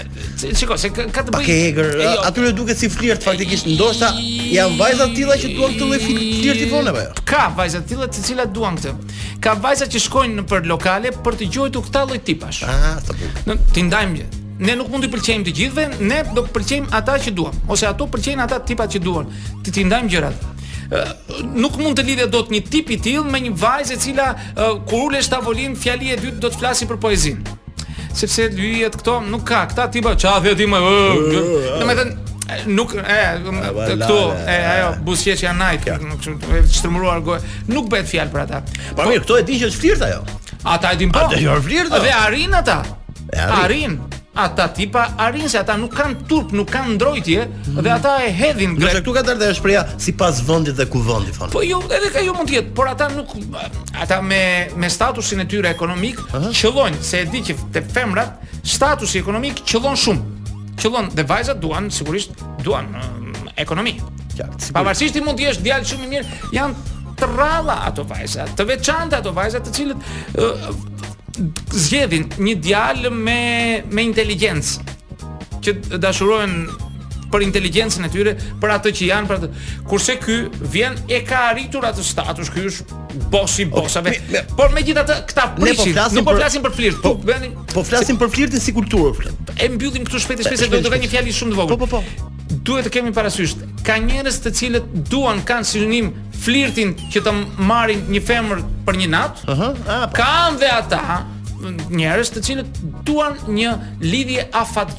Shiko, 0.45 0.79
se 0.79 0.91
ka 0.95 1.23
të 1.25 1.31
bëjë 1.31 1.63
Ja, 1.75 2.15
jo, 2.17 2.23
aty 2.27 2.51
duket 2.59 2.79
si 2.81 2.89
flirt 2.91 3.23
faktikisht. 3.27 3.67
Ndoshta 3.69 4.09
janë 4.17 4.79
vajza 4.79 5.07
të 5.11 5.17
tilla 5.19 5.37
që 5.41 5.51
duan 5.57 5.75
të 5.79 5.89
lloj 5.91 5.99
flirti 6.03 6.69
Ka 7.29 7.49
vajza 7.57 7.83
të 7.83 7.89
tilla 7.93 8.07
të 8.09 8.23
cilat 8.29 8.53
duan 8.55 8.77
këtë. 8.79 8.93
Ka 9.43 9.55
vajza 9.61 9.89
që 9.91 10.01
shkojnë 10.07 10.37
nëpër 10.41 10.69
lokale 10.71 11.13
për 11.25 11.37
të 11.41 11.49
gjuajtur 11.57 11.85
këta 11.89 12.05
lloj 12.09 12.21
tipash. 12.25 12.65
Ah, 12.65 12.97
ta 13.05 13.15
Ne 13.47 13.57
ti 13.73 13.83
ndajmë 13.89 14.19
gjë. 14.19 14.27
Ne 14.67 14.77
nuk 14.79 14.91
mund 14.93 15.05
të 15.05 15.11
pëlqejmë 15.13 15.47
të 15.49 15.55
gjithëve, 15.59 15.87
ne 16.07 16.21
do 16.35 16.45
të 16.47 16.53
pëlqejmë 16.57 16.93
ata 16.95 17.17
që 17.25 17.33
duam, 17.35 17.55
ose 17.69 17.87
ato 17.89 18.07
pëlqejnë 18.07 18.45
ata 18.45 18.61
tipat 18.63 18.93
që 18.95 19.01
duan. 19.03 19.27
Ti 19.65 19.71
ti 19.75 19.85
ndajmë 19.85 20.13
gjërat. 20.13 20.45
Nuk 21.59 21.79
mund 21.83 21.99
të 21.99 22.05
lidhet 22.07 22.31
dot 22.31 22.53
një 22.55 22.61
tip 22.71 22.91
i 22.95 22.99
tillë 23.03 23.27
me 23.33 23.41
një 23.49 23.55
vajzë 23.59 23.95
e 23.95 23.99
cila 24.05 24.29
kur 24.87 25.09
ulesh 25.09 25.33
tavolin 25.33 25.75
fjali 25.77 26.13
e 26.15 26.21
dytë 26.23 26.43
do 26.45 26.53
të 26.53 26.61
flasi 26.61 26.87
për 26.87 27.01
poezinë. 27.03 27.59
Sepse 28.15 28.47
lyjet 28.55 28.95
këto 29.01 29.17
nuk 29.27 29.43
ka, 29.49 29.65
këta 29.73 29.89
tipa 29.91 30.15
çafë 30.15 30.55
di 30.55 30.69
më. 30.71 30.79
Ah. 30.93 31.83
Domethënë 31.83 32.34
nuk 32.67 32.93
e 32.97 33.05
këtu 33.05 34.19
e 34.47 34.57
ajo 34.73 34.89
buzëqesh 35.07 35.45
janë 35.47 35.69
ai 35.71 36.01
nuk 36.05 36.19
është 36.19 36.35
të 36.43 36.65
shtrëmuruar 36.81 37.23
gojë 37.25 37.55
nuk 37.73 37.89
bëhet 37.93 38.11
fjalë 38.11 38.35
për 38.35 38.43
ata 38.45 38.61
po 38.97 39.07
mirë 39.09 39.23
këto 39.25 39.39
e 39.41 39.47
di 39.49 39.61
që 39.63 39.71
është 39.73 39.83
flirt 39.85 40.05
ajo 40.11 40.27
ata 40.75 40.93
e 40.95 40.99
din 41.03 41.15
po 41.15 41.25
ajo 41.25 41.55
është 41.55 41.63
flirt 41.69 41.95
dhe 41.95 42.13
arrin 42.19 42.59
ata 42.61 42.81
arrin 43.63 43.97
ata 44.45 44.65
tipa 44.77 45.05
arrin 45.25 45.49
se 45.49 45.57
ata 45.63 45.77
nuk 45.81 45.95
kanë 45.97 46.27
turp 46.29 46.53
nuk 46.59 46.69
kanë 46.71 46.97
ndrojtje 46.99 47.47
dhe 47.79 47.93
ata 47.97 48.17
e 48.27 48.29
hedhin 48.37 48.77
drejt 48.79 49.01
këtu 49.01 49.15
ka 49.17 49.23
dalë 49.31 49.51
shpreha 49.57 49.85
sipas 50.03 50.43
vendit 50.49 50.77
dhe 50.79 50.89
ku 50.91 51.01
vendi 51.07 51.33
po 51.39 51.63
jo 51.65 51.81
edhe 51.89 52.13
ka 52.17 52.23
jo 52.27 52.35
mund 52.37 52.51
të 52.51 52.59
jetë 52.61 52.75
por 52.77 52.93
ata 52.93 53.09
nuk 53.15 53.35
ata 54.05 54.21
me 54.21 54.45
me 54.77 54.91
statusin 54.93 55.47
e 55.47 55.49
tyre 55.49 55.73
ekonomik 55.73 56.21
qëllojnë 56.35 57.01
se 57.01 57.25
e 57.25 57.31
di 57.35 57.45
që 57.51 57.61
te 57.73 57.85
femrat 57.95 58.43
statusi 58.61 59.23
ekonomik 59.23 59.65
qëllon 59.65 59.97
shumë 60.07 60.34
qëllon 60.81 61.09
dhe 61.15 61.25
vajzat 61.29 61.61
duan 61.63 61.91
sigurisht 61.91 62.35
duan 62.65 62.89
uh, 62.99 63.11
ekonomi. 63.61 63.97
Qartë. 64.35 64.73
Pavarësisht 64.75 65.15
ti 65.17 65.23
mund 65.25 65.39
të 65.39 65.47
jesh 65.49 65.61
djalë 65.65 65.87
shumë 65.91 66.07
i 66.09 66.13
mirë, 66.13 66.39
janë 66.57 67.01
të 67.19 67.29
rralla 67.31 67.77
ato 67.89 68.03
vajza, 68.11 68.49
të 68.59 68.65
veçanta 68.73 69.21
ato 69.23 69.31
vajza 69.37 69.61
të 69.65 69.75
cilët 69.77 70.09
uh, 70.43 70.67
zgjedhin 71.75 72.27
një 72.47 72.57
djalë 72.63 73.13
me 73.15 73.39
me 73.95 74.05
inteligjencë 74.11 74.91
që 75.65 75.77
dashurohen 76.03 76.59
për 77.35 77.45
inteligjencën 77.51 78.07
e 78.07 78.11
tyre, 78.15 78.33
për 78.63 78.73
atë 78.79 78.93
që 78.99 79.09
janë, 79.11 79.31
për 79.31 79.39
atë. 79.39 79.49
Kurse 79.91 80.17
ky 80.23 80.37
vjen 80.75 80.99
e 81.13 81.21
ka 81.27 81.43
arritur 81.51 81.87
atë 81.89 82.05
status, 82.07 82.51
ky 82.55 82.67
është 82.71 83.01
boss 83.33 83.61
i 83.63 83.67
bossave. 83.71 84.15
Okay, 84.15 84.29
me, 84.31 84.43
me, 84.45 84.57
por 84.61 84.75
megjithatë, 84.77 85.17
këta 85.33 85.47
prishin, 85.57 85.93
ne 85.95 85.97
po 85.97 85.99
flasim, 85.99 86.21
nuk 86.21 86.29
po 86.31 86.37
flasim 86.39 86.65
për, 86.67 86.73
për 86.75 86.79
flirt, 86.79 87.01
po, 87.05 87.15
po 87.17 87.31
bëni 87.31 87.51
po 87.75 87.85
flasim 87.87 88.15
se, 88.17 88.21
për 88.25 88.33
flirtin 88.37 88.63
si 88.65 88.75
kulturë. 88.77 89.35
E 89.59 89.69
mbyllim 89.75 90.07
këtu 90.09 90.23
shpejt 90.27 90.45
shpejt 90.47 90.65
se 90.67 90.71
do 90.73 90.83
të 90.85 90.95
vë 90.95 91.03
një 91.07 91.13
fjalë 91.17 91.37
shumë 91.41 91.55
të 91.55 91.61
vogël. 91.61 91.75
Po 91.75 91.91
po 91.91 91.99
po. 91.99 92.33
Duhet 92.65 92.87
të 92.87 92.95
kemi 92.99 93.11
parasysh, 93.17 93.57
ka 93.85 93.97
njerëz 94.01 94.37
të 94.45 94.53
cilët 94.59 94.91
duan 95.11 95.41
kanë 95.49 95.67
sinonim 95.69 96.13
flirtin 96.45 96.95
që 97.13 97.23
të 97.25 97.33
marrin 97.69 98.05
një 98.15 98.23
femër 98.29 98.61
për 98.87 99.01
një 99.03 99.11
natë. 99.15 99.47
Uh 99.47 99.59
-huh, 99.59 99.81
Ëhë. 99.85 100.11
Kanë 100.17 100.61
dhe 100.61 100.69
ata, 100.75 101.01
njerëz 101.71 102.31
të 102.35 102.43
cilët 102.47 102.79
duan 103.07 103.37
një 103.55 103.73
lidhje 104.03 104.45
afat 104.53 104.95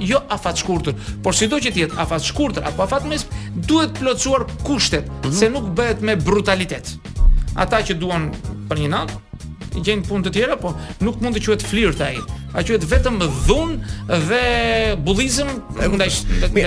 jo 0.00 0.20
afat 0.28 0.58
shkurtër, 0.58 0.94
por 1.22 1.34
sido 1.36 1.56
që 1.62 1.72
të 1.72 1.82
jetë 1.84 1.98
afat 2.04 2.24
shkurtër 2.26 2.66
apo 2.68 2.84
afat 2.84 3.06
mes, 3.08 3.24
duhet 3.54 3.94
të 3.94 4.00
plotësuar 4.04 4.44
kushtet, 4.66 5.06
mm 5.06 5.12
-hmm. 5.22 5.38
se 5.38 5.50
nuk 5.50 5.64
bëhet 5.76 6.00
me 6.00 6.16
brutalitet. 6.16 6.92
Ata 7.54 7.82
që 7.82 7.94
duan 7.98 8.32
për 8.68 8.78
një 8.78 8.88
natë, 8.88 9.18
gjejnë 9.84 10.06
punë 10.08 10.24
të 10.24 10.32
tjera, 10.32 10.56
po 10.56 10.74
nuk 11.00 11.20
mund 11.20 11.36
të 11.36 11.44
quhet 11.44 11.62
flirt 11.62 12.00
ai 12.00 12.16
a 12.54 12.62
quhet 12.62 12.84
vetëm 12.84 13.16
dhun 13.46 13.78
dhe 14.28 14.40
bullizëm 15.04 15.48
ndaj 15.96 16.08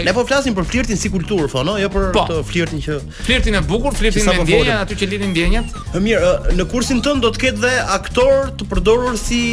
ne 0.06 0.14
po 0.18 0.24
flasim 0.28 0.56
për 0.58 0.68
flirtin 0.72 0.98
si 0.98 1.12
kulturë 1.14 1.48
fono 1.52 1.76
jo 1.82 1.90
për 1.94 2.08
po, 2.16 2.24
të 2.30 2.40
flirtin 2.50 2.82
që 2.88 2.98
flirtin 3.28 3.60
e 3.60 3.64
bukur 3.70 3.98
flirtin 3.98 4.26
me 4.26 4.38
po 4.40 4.46
ndjenja 4.48 4.80
aty 4.86 4.98
që 5.04 5.10
lidhin 5.14 5.34
ndjenjat 5.36 5.98
mirë 6.08 6.34
në 6.58 6.68
kursin 6.74 7.04
tënd 7.06 7.22
do 7.28 7.34
të 7.36 7.44
ketë 7.46 7.64
dhe 7.68 7.74
aktor 7.98 8.50
të 8.60 8.70
përdorur 8.74 9.20
si 9.22 9.44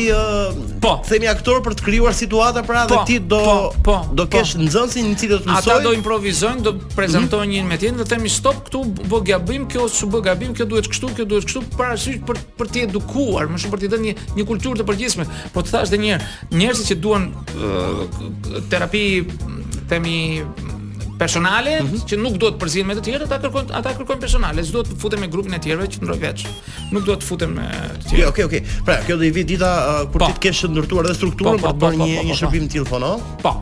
Po. 0.83 0.97
Themi 1.07 1.29
aktor 1.31 1.61
për 1.63 1.77
të 1.79 1.85
krijuar 1.87 2.15
situata 2.19 2.65
pra 2.67 2.81
po, 2.91 2.95
dhe 2.95 3.05
ti 3.07 3.19
do 3.23 3.39
po, 3.39 3.77
po, 3.87 3.93
do 4.19 4.25
po. 4.25 4.31
kesh 4.35 4.57
po. 4.57 4.65
nxënësin 4.65 5.13
i 5.13 5.17
cili 5.21 5.37
do 5.37 5.39
të 5.45 5.51
mësoj. 5.51 5.71
Ata 5.71 5.77
do 5.85 5.93
improvizojnë, 5.95 6.63
do 6.69 6.73
prezantojnë 6.97 7.47
mm 7.51 7.57
-hmm. 7.57 7.69
një 7.69 7.69
me 7.69 7.79
tjetrin 7.79 8.01
dhe 8.03 8.07
themi 8.11 8.29
stop 8.29 8.59
këtu, 8.69 8.81
bo 9.09 9.21
gabim, 9.21 9.69
kjo 9.71 9.87
s'u 9.89 10.07
bë 10.11 10.21
gabim, 10.27 10.55
kjo 10.55 10.65
duhet 10.67 10.89
kështu, 10.91 11.09
kjo 11.17 11.25
duhet 11.25 11.45
kështu 11.47 11.63
parasysh 11.79 12.19
për 12.27 12.37
për 12.59 12.67
të 12.73 12.83
edukuar, 12.89 13.45
më 13.47 13.57
shumë 13.63 13.73
për 13.75 13.81
të 13.83 13.89
dhënë 13.95 14.05
një 14.09 14.15
një 14.37 14.45
kulturë 14.51 14.79
të 14.83 14.89
përgjithshme. 14.91 15.25
Po 15.55 15.59
të 15.63 15.71
thash 15.71 15.89
edhe 15.93 15.99
një 16.03 16.11
herë, 16.13 16.27
njerëzit 16.61 16.87
që 16.91 16.95
duan 16.97 17.23
uh, 17.31 18.63
terapi 18.71 19.05
themi 19.89 20.17
personale 21.25 21.73
mm 21.81 21.89
-hmm. 21.89 22.05
që 22.09 22.15
nuk 22.25 22.37
duhet 22.41 22.55
të 22.57 22.61
përzihen 22.63 22.89
me 22.91 22.97
të 22.99 23.03
tjerë, 23.09 23.27
ata 23.29 23.41
kërkojnë 23.47 23.75
ata 23.81 23.93
kërkojnë 23.99 24.23
personale, 24.27 24.65
s'do 24.69 24.83
të 24.89 24.99
futem 25.03 25.21
me 25.23 25.29
grupin 25.35 25.55
e 25.59 25.61
tjerëve 25.65 25.89
që 25.95 26.03
ndroj 26.05 26.19
veç. 26.27 26.47
Nuk 26.95 27.03
duhet 27.09 27.21
të 27.25 27.29
futem 27.31 27.53
me 27.59 27.67
të 27.99 28.05
tjerë. 28.09 28.23
Jo, 28.23 28.29
okay, 28.33 28.45
okay. 28.49 28.63
Pra, 28.87 28.97
kjo 29.07 29.17
do 29.21 29.25
i 29.31 29.33
vi 29.39 29.45
dita 29.53 29.71
uh, 29.91 29.91
kur 30.13 30.21
po. 30.25 30.31
ti 30.31 30.39
të 30.39 30.43
kesh 30.47 30.63
ndërtuar 30.75 31.07
edhe 31.11 31.17
strukturën 31.21 31.53
për 31.53 31.67
po, 31.67 31.67
pra 31.67 31.75
po, 31.75 31.85
të 31.85 31.85
bërë 31.85 32.01
një 32.01 32.25
një 32.31 32.39
shërbim 32.41 32.67
tillë 32.75 32.89
fono. 32.93 33.13
Po. 33.45 33.53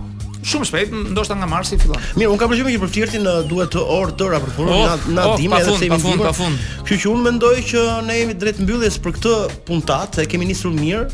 Shumë 0.50 0.66
shpejt, 0.70 0.92
ndoshta 1.14 1.34
nga 1.36 1.46
marsi 1.48 1.76
fillon. 1.80 2.00
Mirë, 2.20 2.30
un 2.34 2.38
kam 2.40 2.48
përgjithësi 2.50 2.78
për 2.84 2.90
flirtin 2.94 3.26
duhet 3.50 3.70
të 3.74 3.82
orë 3.98 4.14
dora 4.20 4.38
për 4.44 4.52
punë, 4.58 4.78
na 4.86 4.94
na 5.18 5.24
oh, 5.32 5.34
dimë 5.40 5.58
edhe 5.64 5.74
se 5.80 5.90
jemi 5.90 6.14
në 6.20 6.24
pafund. 6.28 6.62
Kështu 6.86 6.98
që 7.04 7.10
un 7.12 7.26
mendoj 7.26 7.56
që 7.72 7.82
ne 8.08 8.16
jemi 8.22 8.36
drejt 8.44 8.62
mbylljes 8.64 8.96
për 9.04 9.14
këtë 9.18 9.34
puntat, 9.68 10.16
e 10.22 10.24
kemi 10.32 10.48
nisur 10.52 10.72
mirë, 10.80 11.04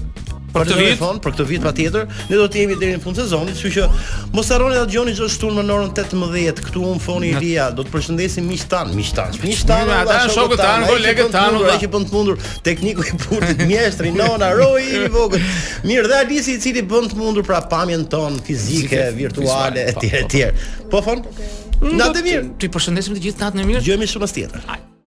për 0.53 0.67
këtë 0.67 0.77
vit, 0.79 0.99
thon, 1.01 1.19
për 1.23 1.35
këtë 1.35 1.45
vit 1.49 1.65
patjetër, 1.65 2.05
ne 2.31 2.39
do 2.39 2.47
të 2.51 2.61
jemi 2.63 2.77
deri 2.79 2.97
në 2.97 3.03
fund 3.03 3.19
sezonit, 3.19 3.59
kështu 3.59 3.73
që 3.75 4.33
mos 4.37 4.51
harroni 4.55 4.79
ta 4.79 4.85
dëgjoni 4.89 5.15
çdo 5.17 5.29
shtunë 5.35 5.65
në 5.67 5.77
orën 5.77 5.93
18 6.05 6.65
këtu 6.69 6.85
në 6.87 7.03
foni 7.03 7.31
Ilia, 7.35 7.67
do 7.77 7.85
të 7.87 7.93
përshëndesim 7.97 8.47
miqtan, 8.51 8.93
miqtan. 8.97 9.37
Miqtan, 9.43 9.93
ata 9.97 10.19
janë 10.23 10.35
shokët 10.37 10.63
tan, 10.63 10.87
kolegët 10.91 11.33
tan, 11.35 11.61
ata 11.61 11.77
që 11.83 11.91
bën 11.97 12.09
të 12.09 12.17
mundur, 12.17 12.41
tekniku 12.67 13.07
i 13.07 13.21
burrit, 13.25 13.63
mjeshtri, 13.71 14.13
nona, 14.17 14.51
Roy 14.57 14.87
i 15.01 15.03
vogël. 15.13 15.43
Mirë, 15.87 16.11
dhe 16.13 16.19
Alisi 16.23 16.57
i 16.59 16.63
cili 16.63 16.83
bën 16.87 17.09
të 17.13 17.21
mundur 17.21 17.47
pra 17.47 17.61
pamjen 17.71 18.05
ton 18.11 18.39
fizike, 18.47 19.07
virtuale 19.17 19.89
etj 19.93 20.13
etj. 20.23 20.43
Po 20.93 21.03
fon? 21.05 21.25
Mm, 21.81 21.97
Natë 22.01 22.23
mirë. 22.27 22.45
Ti 22.63 22.71
përshëndesim 22.73 23.19
të 23.19 23.27
gjithë 23.29 23.43
natën 23.45 23.65
e 23.67 23.73
mirë. 23.73 23.85
Gjojmë 23.91 24.11
shumë 24.15 24.25
pas 24.29 24.37
tjetër. 24.41 24.69
Hajde. 24.71 24.96